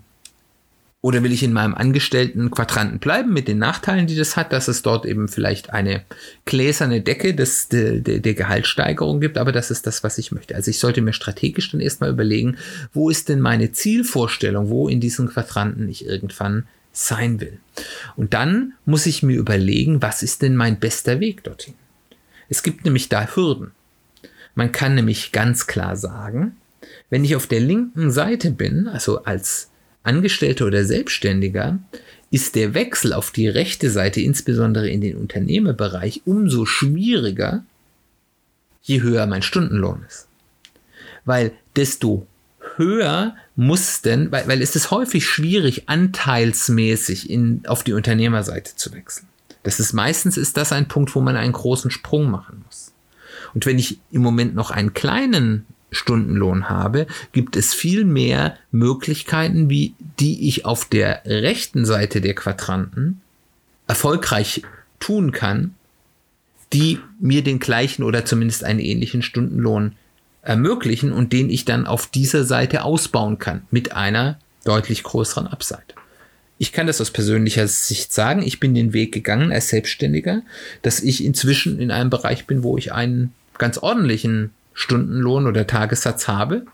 oder 1.04 1.22
will 1.22 1.34
ich 1.34 1.44
in 1.44 1.52
meinem 1.52 1.76
angestellten 1.76 2.50
Quadranten 2.50 2.98
bleiben 2.98 3.34
mit 3.34 3.50
den 3.50 3.58
Nachteilen, 3.58 4.08
die 4.08 4.16
das 4.16 4.38
hat, 4.38 4.54
dass 4.54 4.70
es 4.70 4.84
dort 4.84 5.06
eben 5.06 5.28
vielleicht 5.28 5.72
eine 5.72 6.06
gläserne 6.46 7.02
Decke 7.02 7.36
des, 7.36 7.68
der, 7.68 8.00
der, 8.00 8.34
Gehaltssteigerung 8.34 9.20
gibt, 9.20 9.38
aber 9.38 9.52
das 9.52 9.70
ist 9.70 9.86
das, 9.86 10.06
was 10.06 10.18
ich 10.18 10.32
möchte. 10.32 10.56
Also 10.56 10.72
ich 10.72 10.80
sollte 10.80 11.02
mir 11.02 11.12
strategisch 11.12 11.72
dann 11.72 11.82
erstmal 11.82 12.10
überlegen, 12.10 12.56
wo 12.94 13.10
ist 13.10 13.28
denn 13.28 13.42
meine 13.42 13.74
Zielvorstellung, 13.74 14.70
wo 14.70 14.88
in 14.88 15.02
diesen 15.02 15.28
Quadranten 15.28 15.90
ich 15.90 16.06
irgendwann 16.06 16.68
sein 16.94 17.42
will. 17.42 17.60
Und 18.16 18.34
dann 18.34 18.72
muss 18.86 19.06
ich 19.06 19.24
mir 19.24 19.38
überlegen, 19.38 20.02
was 20.02 20.24
ist 20.24 20.42
denn 20.42 20.56
mein 20.56 20.80
bester 20.80 21.20
Weg 21.20 21.44
dorthin? 21.44 21.74
Es 22.48 22.64
gibt 22.64 22.86
nämlich 22.86 23.10
da 23.10 23.28
Hürden. 23.36 23.72
Man 24.56 24.72
kann 24.72 24.96
nämlich 24.96 25.34
ganz 25.34 25.68
klar 25.68 25.98
sagen, 25.98 26.56
wenn 27.10 27.26
ich 27.26 27.36
auf 27.36 27.46
der 27.46 27.60
linken 27.60 28.10
Seite 28.10 28.52
bin, 28.52 28.88
also 28.88 29.26
als 29.26 29.70
Angestellter 30.04 30.66
oder 30.66 30.86
Selbstständiger 30.86 31.80
ist 32.30 32.56
der 32.56 32.74
Wechsel 32.74 33.14
auf 33.14 33.32
die 33.32 33.48
rechte 33.48 33.90
Seite, 33.90 34.20
insbesondere 34.22 34.90
in 34.90 35.02
den 35.02 35.18
Unternehmerbereich, 35.18 36.24
umso 36.26 36.66
schwieriger, 36.66 37.64
je 38.82 39.02
höher 39.02 39.28
mein 39.28 39.42
Stundenlohn 39.42 40.04
ist. 40.08 40.28
Weil 41.26 41.54
desto 41.76 42.28
höher 42.76 43.36
muss 43.56 44.02
denn, 44.02 44.32
weil, 44.32 44.48
weil 44.48 44.62
es 44.62 44.76
ist 44.76 44.92
häufig 44.92 45.28
schwierig, 45.28 45.88
anteilsmäßig 45.88 47.30
in, 47.30 47.62
auf 47.68 47.84
die 47.84 47.94
Unternehmerseite 47.94 48.76
zu 48.76 48.94
wechseln. 48.94 49.28
Das 49.62 49.80
ist 49.80 49.94
meistens 49.94 50.36
ist 50.38 50.58
das 50.58 50.74
ein 50.74 50.88
Punkt, 50.88 51.16
wo 51.16 51.22
man 51.22 51.38
einen 51.38 51.54
großen 51.54 51.92
Sprung 51.92 52.30
machen 52.30 52.64
muss. 52.66 52.92
Und 53.54 53.66
wenn 53.66 53.80
ich 53.80 54.00
im 54.12 54.22
Moment 54.22 54.56
noch 54.56 54.72
einen 54.72 54.94
kleinen 54.94 55.66
Stundenlohn 55.94 56.70
habe, 56.70 57.08
gibt 57.32 57.56
es 57.56 57.74
viel 57.74 58.06
mehr 58.06 58.58
Möglichkeiten, 58.72 59.70
wie 59.70 59.96
die 60.20 60.48
ich 60.48 60.66
auf 60.66 60.86
der 60.86 61.22
rechten 61.26 61.86
Seite 61.86 62.22
der 62.22 62.36
Quadranten 62.36 63.22
erfolgreich 63.88 64.64
tun 65.00 65.32
kann, 65.32 65.76
die 66.72 67.00
mir 67.20 67.44
den 67.44 67.60
gleichen 67.60 68.04
oder 68.04 68.26
zumindest 68.26 68.64
einen 68.64 68.80
ähnlichen 68.80 69.22
Stundenlohn 69.22 69.94
ermöglichen 70.42 71.12
und 71.12 71.32
den 71.32 71.50
ich 71.50 71.66
dann 71.66 71.88
auf 71.88 72.08
dieser 72.08 72.44
Seite 72.44 72.84
ausbauen 72.84 73.40
kann 73.40 73.64
mit 73.72 73.94
einer 73.94 74.40
deutlich 74.66 75.04
größeren 75.04 75.48
Upside. 75.48 75.94
Ich 76.58 76.72
kann 76.72 76.88
das 76.88 77.02
aus 77.02 77.12
persönlicher 77.12 77.68
Sicht 77.68 78.14
sagen. 78.14 78.42
Ich 78.42 78.60
bin 78.60 78.74
den 78.74 78.94
Weg 78.94 79.14
gegangen 79.14 79.52
als 79.52 79.70
Selbstständiger, 79.70 80.44
dass 80.82 81.02
ich 81.02 81.24
inzwischen 81.24 81.80
in 81.80 81.92
einem 81.92 82.10
Bereich 82.10 82.46
bin, 82.46 82.64
wo 82.64 82.78
ich 82.78 82.94
einen 82.94 83.34
ganz 83.58 83.78
ordentlichen 83.78 84.52
Stundenlohn 84.74 85.48
oder 85.48 85.68
Tagessatz 85.68 86.28
habe. 86.28 86.66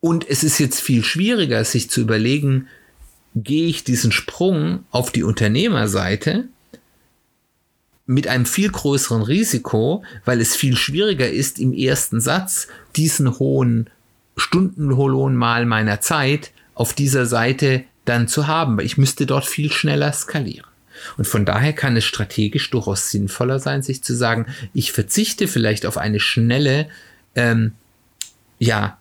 Und 0.00 0.28
es 0.28 0.42
ist 0.42 0.58
jetzt 0.58 0.80
viel 0.80 1.04
schwieriger, 1.04 1.64
sich 1.64 1.90
zu 1.90 2.00
überlegen, 2.00 2.66
gehe 3.34 3.66
ich 3.66 3.84
diesen 3.84 4.12
Sprung 4.12 4.84
auf 4.90 5.12
die 5.12 5.22
Unternehmerseite 5.22 6.48
mit 8.06 8.26
einem 8.26 8.46
viel 8.46 8.70
größeren 8.70 9.22
Risiko, 9.22 10.04
weil 10.24 10.40
es 10.40 10.56
viel 10.56 10.76
schwieriger 10.76 11.30
ist, 11.30 11.58
im 11.58 11.72
ersten 11.72 12.20
Satz 12.20 12.66
diesen 12.96 13.38
hohen 13.38 13.88
Stundenlohn 14.36 15.36
mal 15.36 15.66
meiner 15.66 16.00
Zeit 16.00 16.50
auf 16.74 16.94
dieser 16.94 17.26
Seite 17.26 17.84
dann 18.04 18.28
zu 18.28 18.46
haben, 18.46 18.76
weil 18.76 18.86
ich 18.86 18.98
müsste 18.98 19.26
dort 19.26 19.44
viel 19.44 19.70
schneller 19.70 20.12
skalieren. 20.12 20.71
Und 21.16 21.26
von 21.26 21.44
daher 21.44 21.72
kann 21.72 21.96
es 21.96 22.04
strategisch 22.04 22.70
durchaus 22.70 23.10
sinnvoller 23.10 23.58
sein, 23.58 23.82
sich 23.82 24.02
zu 24.02 24.14
sagen, 24.14 24.46
ich 24.72 24.92
verzichte 24.92 25.48
vielleicht 25.48 25.86
auf 25.86 25.98
eine 25.98 26.20
schnelle, 26.20 26.88
ähm, 27.34 27.72
ja, 28.58 28.98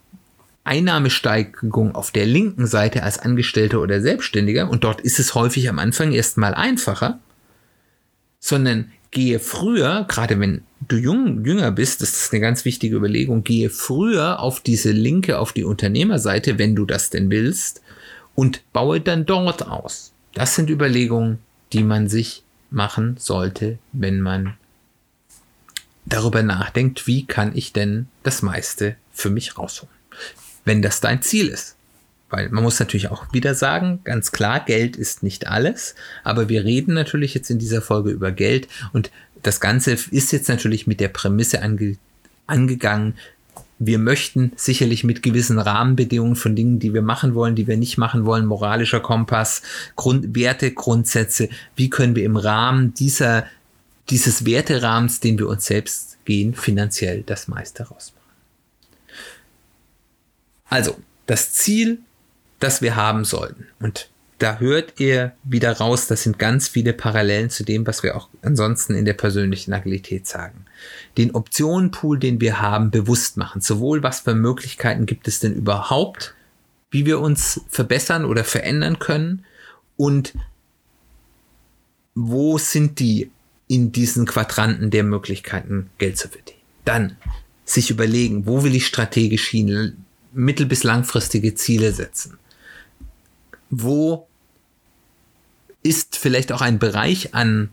Einnahmesteigerung 0.63 1.95
auf 1.95 2.11
der 2.11 2.25
linken 2.25 2.67
Seite 2.67 3.03
als 3.03 3.17
Angestellter 3.17 3.81
oder 3.81 3.99
Selbstständiger, 4.01 4.69
und 4.69 4.83
dort 4.83 5.01
ist 5.01 5.19
es 5.19 5.33
häufig 5.33 5.67
am 5.69 5.79
Anfang 5.79 6.11
erstmal 6.11 6.53
einfacher, 6.53 7.19
sondern 8.39 8.91
gehe 9.09 9.39
früher, 9.39 10.05
gerade 10.07 10.39
wenn 10.39 10.63
du 10.87 10.97
jung, 10.97 11.43
jünger 11.45 11.71
bist, 11.71 12.01
das 12.01 12.13
ist 12.13 12.33
eine 12.33 12.41
ganz 12.41 12.63
wichtige 12.63 12.95
Überlegung, 12.95 13.43
gehe 13.43 13.69
früher 13.69 14.39
auf 14.39 14.59
diese 14.59 14.91
linke, 14.91 15.39
auf 15.39 15.51
die 15.51 15.63
Unternehmerseite, 15.63 16.57
wenn 16.57 16.75
du 16.75 16.85
das 16.85 17.09
denn 17.09 17.29
willst, 17.29 17.81
und 18.35 18.61
baue 18.71 19.01
dann 19.01 19.25
dort 19.25 19.67
aus. 19.67 20.13
Das 20.33 20.55
sind 20.55 20.69
Überlegungen, 20.69 21.39
die 21.73 21.83
man 21.83 22.07
sich 22.07 22.43
machen 22.69 23.17
sollte, 23.17 23.77
wenn 23.91 24.21
man 24.21 24.55
darüber 26.05 26.43
nachdenkt, 26.43 27.07
wie 27.07 27.25
kann 27.25 27.55
ich 27.55 27.73
denn 27.73 28.07
das 28.23 28.41
meiste 28.41 28.95
für 29.11 29.29
mich 29.29 29.57
rausholen. 29.57 29.93
Wenn 30.65 30.81
das 30.81 31.01
dein 31.01 31.21
Ziel 31.21 31.47
ist. 31.47 31.75
Weil 32.29 32.49
man 32.49 32.63
muss 32.63 32.79
natürlich 32.79 33.09
auch 33.09 33.33
wieder 33.33 33.55
sagen, 33.55 33.99
ganz 34.05 34.31
klar, 34.31 34.63
Geld 34.63 34.95
ist 34.95 35.21
nicht 35.21 35.47
alles, 35.47 35.95
aber 36.23 36.47
wir 36.47 36.63
reden 36.63 36.93
natürlich 36.93 37.33
jetzt 37.33 37.49
in 37.49 37.59
dieser 37.59 37.81
Folge 37.81 38.09
über 38.09 38.31
Geld 38.31 38.69
und 38.93 39.11
das 39.43 39.59
Ganze 39.59 39.91
ist 39.91 40.31
jetzt 40.31 40.47
natürlich 40.47 40.87
mit 40.87 40.99
der 40.99 41.09
Prämisse 41.09 41.61
ange 41.61 41.97
angegangen, 42.47 43.15
wir 43.83 43.97
möchten 43.97 44.51
sicherlich 44.55 45.03
mit 45.03 45.23
gewissen 45.23 45.57
Rahmenbedingungen 45.57 46.35
von 46.35 46.55
Dingen, 46.55 46.77
die 46.77 46.93
wir 46.93 47.01
machen 47.01 47.33
wollen, 47.33 47.55
die 47.55 47.65
wir 47.65 47.77
nicht 47.77 47.97
machen 47.97 48.25
wollen, 48.25 48.45
moralischer 48.45 48.99
Kompass, 48.99 49.63
Grund, 49.95 50.35
Werte, 50.35 50.71
Grundsätze, 50.71 51.49
wie 51.75 51.89
können 51.89 52.15
wir 52.15 52.23
im 52.23 52.37
Rahmen 52.37 52.93
dieser, 52.93 53.47
dieses 54.11 54.45
Werterahmens, 54.45 55.19
den 55.19 55.39
wir 55.39 55.47
uns 55.47 55.65
selbst 55.65 56.23
gehen, 56.25 56.53
finanziell 56.53 57.23
das 57.23 57.47
meiste 57.47 57.81
rausmachen. 57.81 58.21
Also, 60.69 60.95
das 61.25 61.51
Ziel, 61.53 62.01
das 62.59 62.83
wir 62.83 62.95
haben 62.95 63.25
sollten. 63.25 63.65
Und 63.79 64.09
da 64.37 64.59
hört 64.59 64.99
ihr 64.99 65.31
wieder 65.43 65.71
raus, 65.77 66.05
das 66.05 66.21
sind 66.21 66.37
ganz 66.37 66.67
viele 66.67 66.93
Parallelen 66.93 67.49
zu 67.49 67.63
dem, 67.63 67.87
was 67.87 68.03
wir 68.03 68.15
auch 68.15 68.29
ansonsten 68.43 68.93
in 68.93 69.05
der 69.05 69.13
persönlichen 69.13 69.73
Agilität 69.73 70.27
sagen 70.27 70.65
den 71.17 71.31
Optionenpool, 71.31 72.19
den 72.19 72.41
wir 72.41 72.61
haben, 72.61 72.91
bewusst 72.91 73.37
machen. 73.37 73.61
Sowohl 73.61 74.03
was 74.03 74.21
für 74.21 74.35
Möglichkeiten 74.35 75.05
gibt 75.05 75.27
es 75.27 75.39
denn 75.39 75.53
überhaupt, 75.53 76.35
wie 76.89 77.05
wir 77.05 77.19
uns 77.19 77.61
verbessern 77.69 78.25
oder 78.25 78.43
verändern 78.43 78.99
können 78.99 79.45
und 79.97 80.33
wo 82.15 82.57
sind 82.57 82.99
die 82.99 83.31
in 83.67 83.91
diesen 83.91 84.25
Quadranten 84.25 84.91
der 84.91 85.03
Möglichkeiten, 85.03 85.89
Geld 85.97 86.17
zu 86.17 86.27
verdienen. 86.27 86.59
Dann 86.83 87.17
sich 87.63 87.89
überlegen, 87.89 88.45
wo 88.45 88.63
will 88.63 88.75
ich 88.75 88.85
strategisch 88.85 89.47
hin, 89.47 90.03
mittel- 90.33 90.65
bis 90.65 90.83
langfristige 90.83 91.55
Ziele 91.55 91.93
setzen. 91.93 92.37
Wo 93.69 94.27
ist 95.83 96.17
vielleicht 96.17 96.51
auch 96.51 96.61
ein 96.61 96.79
Bereich 96.79 97.33
an 97.33 97.71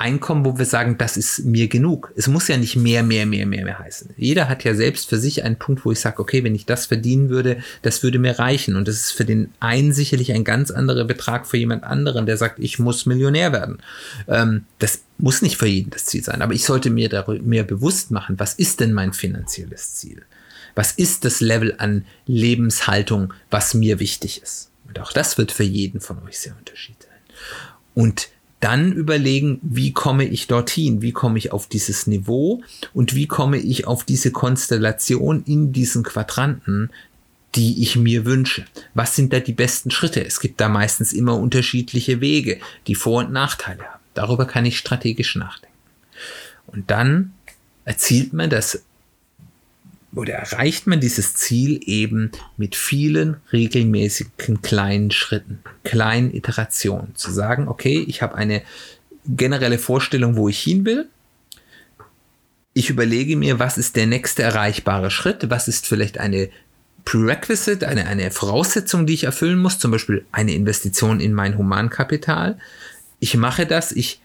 Einkommen, 0.00 0.44
wo 0.46 0.56
wir 0.58 0.64
sagen, 0.64 0.96
das 0.96 1.16
ist 1.16 1.44
mir 1.44 1.68
genug. 1.68 2.12
Es 2.16 2.26
muss 2.26 2.48
ja 2.48 2.56
nicht 2.56 2.74
mehr, 2.74 3.02
mehr, 3.02 3.26
mehr, 3.26 3.46
mehr, 3.46 3.64
mehr 3.64 3.78
heißen. 3.78 4.14
Jeder 4.16 4.48
hat 4.48 4.64
ja 4.64 4.74
selbst 4.74 5.08
für 5.10 5.18
sich 5.18 5.44
einen 5.44 5.56
Punkt, 5.56 5.84
wo 5.84 5.92
ich 5.92 6.00
sage, 6.00 6.20
okay, 6.20 6.42
wenn 6.42 6.54
ich 6.54 6.64
das 6.64 6.86
verdienen 6.86 7.28
würde, 7.28 7.62
das 7.82 8.02
würde 8.02 8.18
mir 8.18 8.38
reichen. 8.38 8.76
Und 8.76 8.88
das 8.88 8.96
ist 8.96 9.10
für 9.10 9.26
den 9.26 9.52
einen 9.60 9.92
sicherlich 9.92 10.32
ein 10.32 10.44
ganz 10.44 10.70
anderer 10.70 11.04
Betrag 11.04 11.46
für 11.46 11.58
jemand 11.58 11.84
anderen, 11.84 12.24
der 12.24 12.38
sagt, 12.38 12.58
ich 12.58 12.78
muss 12.78 13.04
Millionär 13.04 13.52
werden. 13.52 13.78
Ähm, 14.26 14.64
das 14.78 15.02
muss 15.18 15.42
nicht 15.42 15.58
für 15.58 15.66
jeden 15.66 15.90
das 15.90 16.06
Ziel 16.06 16.24
sein, 16.24 16.40
aber 16.40 16.54
ich 16.54 16.64
sollte 16.64 16.88
mir 16.88 17.10
darüber 17.10 17.42
mehr 17.42 17.64
bewusst 17.64 18.10
machen, 18.10 18.38
was 18.38 18.54
ist 18.54 18.80
denn 18.80 18.94
mein 18.94 19.12
finanzielles 19.12 19.96
Ziel? 19.96 20.22
Was 20.74 20.92
ist 20.92 21.26
das 21.26 21.40
Level 21.40 21.74
an 21.76 22.06
Lebenshaltung, 22.26 23.34
was 23.50 23.74
mir 23.74 24.00
wichtig 24.00 24.42
ist? 24.42 24.70
Und 24.88 24.98
auch 24.98 25.12
das 25.12 25.36
wird 25.36 25.52
für 25.52 25.64
jeden 25.64 26.00
von 26.00 26.22
euch 26.22 26.38
sehr 26.38 26.56
unterschiedlich 26.56 27.08
sein. 27.08 27.36
Und 27.94 28.28
dann 28.60 28.92
überlegen, 28.92 29.58
wie 29.62 29.92
komme 29.92 30.24
ich 30.24 30.46
dorthin, 30.46 31.02
wie 31.02 31.12
komme 31.12 31.38
ich 31.38 31.52
auf 31.52 31.66
dieses 31.66 32.06
Niveau 32.06 32.62
und 32.92 33.14
wie 33.14 33.26
komme 33.26 33.56
ich 33.56 33.86
auf 33.86 34.04
diese 34.04 34.30
Konstellation 34.30 35.42
in 35.44 35.72
diesen 35.72 36.02
Quadranten, 36.02 36.90
die 37.54 37.82
ich 37.82 37.96
mir 37.96 38.24
wünsche. 38.26 38.64
Was 38.94 39.16
sind 39.16 39.32
da 39.32 39.40
die 39.40 39.52
besten 39.52 39.90
Schritte? 39.90 40.24
Es 40.24 40.40
gibt 40.40 40.60
da 40.60 40.68
meistens 40.68 41.12
immer 41.12 41.38
unterschiedliche 41.38 42.20
Wege, 42.20 42.60
die 42.86 42.94
Vor- 42.94 43.24
und 43.24 43.32
Nachteile 43.32 43.82
haben. 43.84 44.00
Darüber 44.14 44.44
kann 44.44 44.66
ich 44.66 44.78
strategisch 44.78 45.36
nachdenken. 45.36 45.76
Und 46.66 46.90
dann 46.90 47.32
erzielt 47.84 48.32
man 48.32 48.50
das 48.50 48.84
oder 50.14 50.34
erreicht 50.34 50.86
man 50.86 51.00
dieses 51.00 51.34
Ziel 51.34 51.80
eben 51.84 52.32
mit 52.56 52.74
vielen 52.74 53.36
regelmäßigen 53.52 54.60
kleinen 54.62 55.10
Schritten, 55.10 55.60
kleinen 55.84 56.34
Iterationen. 56.34 57.14
Zu 57.14 57.30
sagen, 57.30 57.68
okay, 57.68 58.04
ich 58.06 58.22
habe 58.22 58.34
eine 58.34 58.62
generelle 59.24 59.78
Vorstellung, 59.78 60.36
wo 60.36 60.48
ich 60.48 60.60
hin 60.60 60.84
will. 60.84 61.08
Ich 62.72 62.90
überlege 62.90 63.36
mir, 63.36 63.58
was 63.58 63.78
ist 63.78 63.96
der 63.96 64.06
nächste 64.06 64.42
erreichbare 64.42 65.10
Schritt, 65.10 65.50
was 65.50 65.68
ist 65.68 65.86
vielleicht 65.86 66.18
eine 66.18 66.50
Prerequisite, 67.04 67.86
eine, 67.88 68.06
eine 68.06 68.30
Voraussetzung, 68.30 69.06
die 69.06 69.14
ich 69.14 69.24
erfüllen 69.24 69.58
muss, 69.58 69.78
zum 69.78 69.90
Beispiel 69.90 70.24
eine 70.32 70.54
Investition 70.54 71.20
in 71.20 71.32
mein 71.34 71.56
Humankapital. 71.56 72.58
Ich 73.20 73.36
mache 73.36 73.66
das, 73.66 73.92
ich 73.92 74.20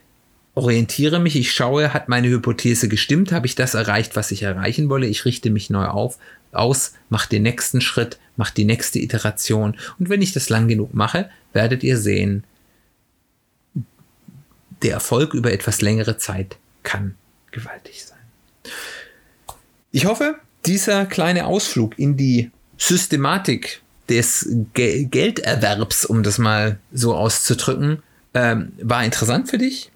orientiere 0.55 1.19
mich, 1.19 1.35
ich 1.35 1.51
schaue, 1.51 1.93
hat 1.93 2.09
meine 2.09 2.29
Hypothese 2.29 2.87
gestimmt, 2.87 3.31
habe 3.31 3.45
ich 3.45 3.55
das 3.55 3.73
erreicht, 3.73 4.15
was 4.15 4.31
ich 4.31 4.43
erreichen 4.43 4.89
wolle, 4.89 5.05
ich 5.05 5.25
richte 5.25 5.49
mich 5.49 5.69
neu 5.69 5.85
auf, 5.85 6.17
aus, 6.51 6.93
mache 7.09 7.29
den 7.29 7.43
nächsten 7.43 7.81
Schritt, 7.81 8.17
mache 8.37 8.53
die 8.53 8.65
nächste 8.65 8.99
Iteration 8.99 9.77
und 9.99 10.09
wenn 10.09 10.21
ich 10.21 10.31
das 10.31 10.49
lang 10.49 10.67
genug 10.67 10.93
mache, 10.93 11.29
werdet 11.53 11.83
ihr 11.83 11.97
sehen, 11.97 12.45
der 14.81 14.93
Erfolg 14.93 15.33
über 15.33 15.51
etwas 15.51 15.81
längere 15.81 16.17
Zeit 16.17 16.57
kann 16.83 17.15
gewaltig 17.51 18.05
sein. 18.05 18.73
Ich 19.91 20.05
hoffe, 20.05 20.35
dieser 20.65 21.05
kleine 21.05 21.45
Ausflug 21.45 21.97
in 21.97 22.17
die 22.17 22.51
Systematik 22.77 23.81
des 24.09 24.47
Ge 24.73 25.05
Gelderwerbs, 25.05 26.05
um 26.05 26.23
das 26.23 26.37
mal 26.37 26.79
so 26.91 27.15
auszudrücken, 27.15 28.03
ähm, 28.33 28.73
war 28.81 29.03
interessant 29.03 29.49
für 29.49 29.57
dich. 29.57 29.91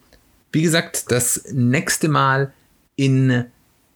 Wie 0.51 0.61
gesagt, 0.61 1.11
das 1.11 1.43
nächste 1.51 2.07
Mal 2.07 2.51
in 2.95 3.45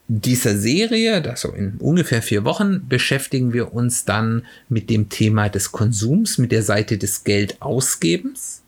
dieser 0.08 0.58
Serie, 0.58 1.24
also 1.28 1.50
in 1.50 1.76
ungefähr 1.80 2.22
vier 2.22 2.44
Wochen, 2.44 2.88
beschäftigen 2.88 3.54
wir 3.54 3.74
uns 3.74 4.06
dann 4.06 4.46
mit 4.70 4.89
dem 4.89 5.10
Thema 5.10 5.50
des 5.50 5.72
Konsums, 5.72 6.38
mit 6.38 6.52
der 6.52 6.63
Seite 6.63 6.98
des 6.98 7.24
Geldausgebens. 7.24 8.62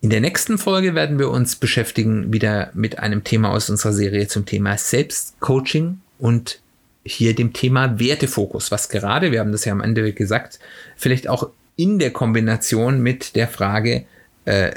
In 0.00 0.10
der 0.10 0.20
nächsten 0.20 0.58
Folge 0.58 0.94
werden 0.94 1.18
wir 1.18 1.30
uns 1.30 1.56
beschäftigen 1.56 2.32
wieder 2.32 2.70
mit 2.72 3.00
einem 3.00 3.24
Thema 3.24 3.50
aus 3.50 3.68
unserer 3.68 3.92
Serie 3.92 4.28
zum 4.28 4.46
Thema 4.46 4.78
Selbstcoaching 4.78 6.00
und 6.20 6.60
hier 7.04 7.34
dem 7.34 7.52
Thema 7.52 7.98
Wertefokus, 7.98 8.70
was 8.70 8.88
gerade, 8.88 9.32
wir 9.32 9.40
haben 9.40 9.52
das 9.52 9.64
ja 9.64 9.72
am 9.72 9.80
Ende 9.80 10.12
gesagt, 10.12 10.60
vielleicht 10.96 11.28
auch 11.28 11.50
in 11.74 11.98
der 11.98 12.12
Kombination 12.12 13.00
mit 13.00 13.34
der 13.34 13.48
Frage, 13.48 14.04
äh, 14.44 14.72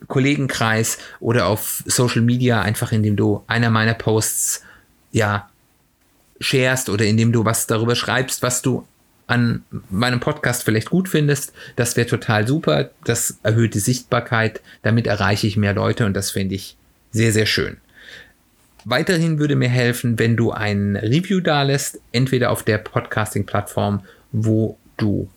Kollegenkreis 0.07 0.99
oder 1.21 1.47
auf 1.47 1.83
Social 1.87 2.21
Media, 2.21 2.61
einfach 2.61 2.93
indem 2.93 3.17
du 3.17 3.43
einer 3.47 3.71
meiner 3.71 3.95
Posts 3.95 4.63
ja 5.11 5.49
sharest 6.39 6.91
oder 6.91 7.07
indem 7.07 7.33
du 7.33 7.47
was 7.47 7.67
darüber 7.67 7.97
schreibst, 7.97 8.43
was 8.43 8.61
du 8.61 8.87
an 9.27 9.65
meinem 9.91 10.21
Podcast 10.21 10.65
vielleicht 10.65 10.91
gut 10.91 11.09
findest. 11.09 11.53
Das 11.77 11.97
wäre 11.97 12.07
total 12.07 12.47
super. 12.47 12.91
Das 13.05 13.39
erhöht 13.43 13.75
die 13.75 13.81
Sichtbarkeit. 13.81 14.61
Damit 14.83 15.07
erreiche 15.07 15.47
ich 15.47 15.57
mehr 15.57 15.75
Leute 15.75 16.07
und 16.07 16.15
das 16.15 16.31
finde 16.31 16.55
ich 16.55 16.77
sehr, 17.11 17.33
sehr 17.33 17.47
schön. 17.47 17.79
Weiterhin 18.85 19.39
würde 19.39 19.57
mir 19.57 19.71
helfen, 19.71 20.19
wenn 20.19 20.37
du 20.37 20.51
ein 20.53 20.97
Review 20.97 21.41
dalässt, 21.41 22.01
entweder 22.13 22.51
auf 22.51 22.63
der 22.63 22.79
Podcasting-Plattform, 22.79 24.05
wo 24.33 24.77
du 24.99 25.31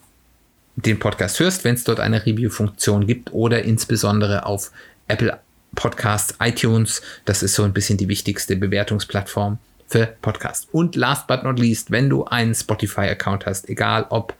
den 0.75 0.99
Podcast 0.99 1.39
hörst, 1.39 1.63
wenn 1.63 1.75
es 1.75 1.85
dort 1.85 2.01
eine 2.01 2.25
Review-Funktion 2.25 3.07
gibt, 3.07 3.31
oder 3.31 3.63
insbesondere 3.63 4.45
auf 4.45 4.71
Apple 5.07 5.39
Podcasts, 5.75 6.35
iTunes. 6.41 7.01
Das 7.23 7.41
ist 7.41 7.53
so 7.53 7.63
ein 7.63 7.73
bisschen 7.73 7.97
die 7.97 8.09
wichtigste 8.09 8.57
Bewertungsplattform 8.57 9.59
für 9.87 10.07
Podcasts. 10.21 10.67
Und 10.71 10.95
last 10.95 11.27
but 11.27 11.43
not 11.43 11.59
least, 11.59 11.91
wenn 11.91 12.09
du 12.09 12.25
einen 12.25 12.53
Spotify-Account 12.53 13.45
hast, 13.45 13.69
egal 13.69 14.05
ob 14.09 14.33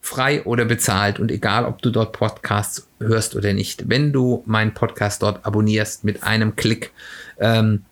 frei 0.00 0.42
oder 0.42 0.64
bezahlt 0.64 1.20
und 1.20 1.30
egal 1.30 1.64
ob 1.64 1.80
du 1.80 1.90
dort 1.90 2.12
Podcasts 2.12 2.86
hörst 2.98 3.36
oder 3.36 3.52
nicht, 3.52 3.88
wenn 3.88 4.12
du 4.12 4.42
meinen 4.46 4.74
Podcast 4.74 5.22
dort 5.22 5.46
abonnierst 5.46 6.04
mit 6.04 6.24
einem 6.24 6.56
Klick, 6.56 6.90
ähm, 7.38 7.84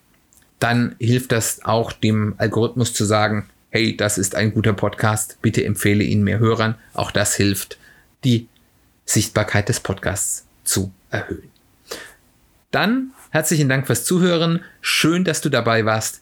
dann 0.59 0.95
hilft 0.99 1.31
das 1.31 1.63
auch 1.63 1.91
dem 1.93 2.35
Algorithmus 2.37 2.93
zu 2.93 3.05
sagen, 3.05 3.49
hey, 3.69 3.95
das 3.95 4.17
ist 4.17 4.35
ein 4.35 4.53
guter 4.53 4.73
Podcast, 4.73 5.37
bitte 5.41 5.63
empfehle 5.63 6.03
ihn 6.03 6.23
mehr 6.23 6.39
Hörern. 6.39 6.75
Auch 6.93 7.11
das 7.11 7.35
hilft, 7.35 7.77
die 8.25 8.47
Sichtbarkeit 9.05 9.69
des 9.69 9.79
Podcasts 9.79 10.45
zu 10.63 10.91
erhöhen. 11.09 11.49
Dann 12.69 13.11
herzlichen 13.31 13.69
Dank 13.69 13.87
fürs 13.87 14.03
Zuhören. 14.03 14.63
Schön, 14.81 15.23
dass 15.23 15.41
du 15.41 15.49
dabei 15.49 15.85
warst. 15.85 16.21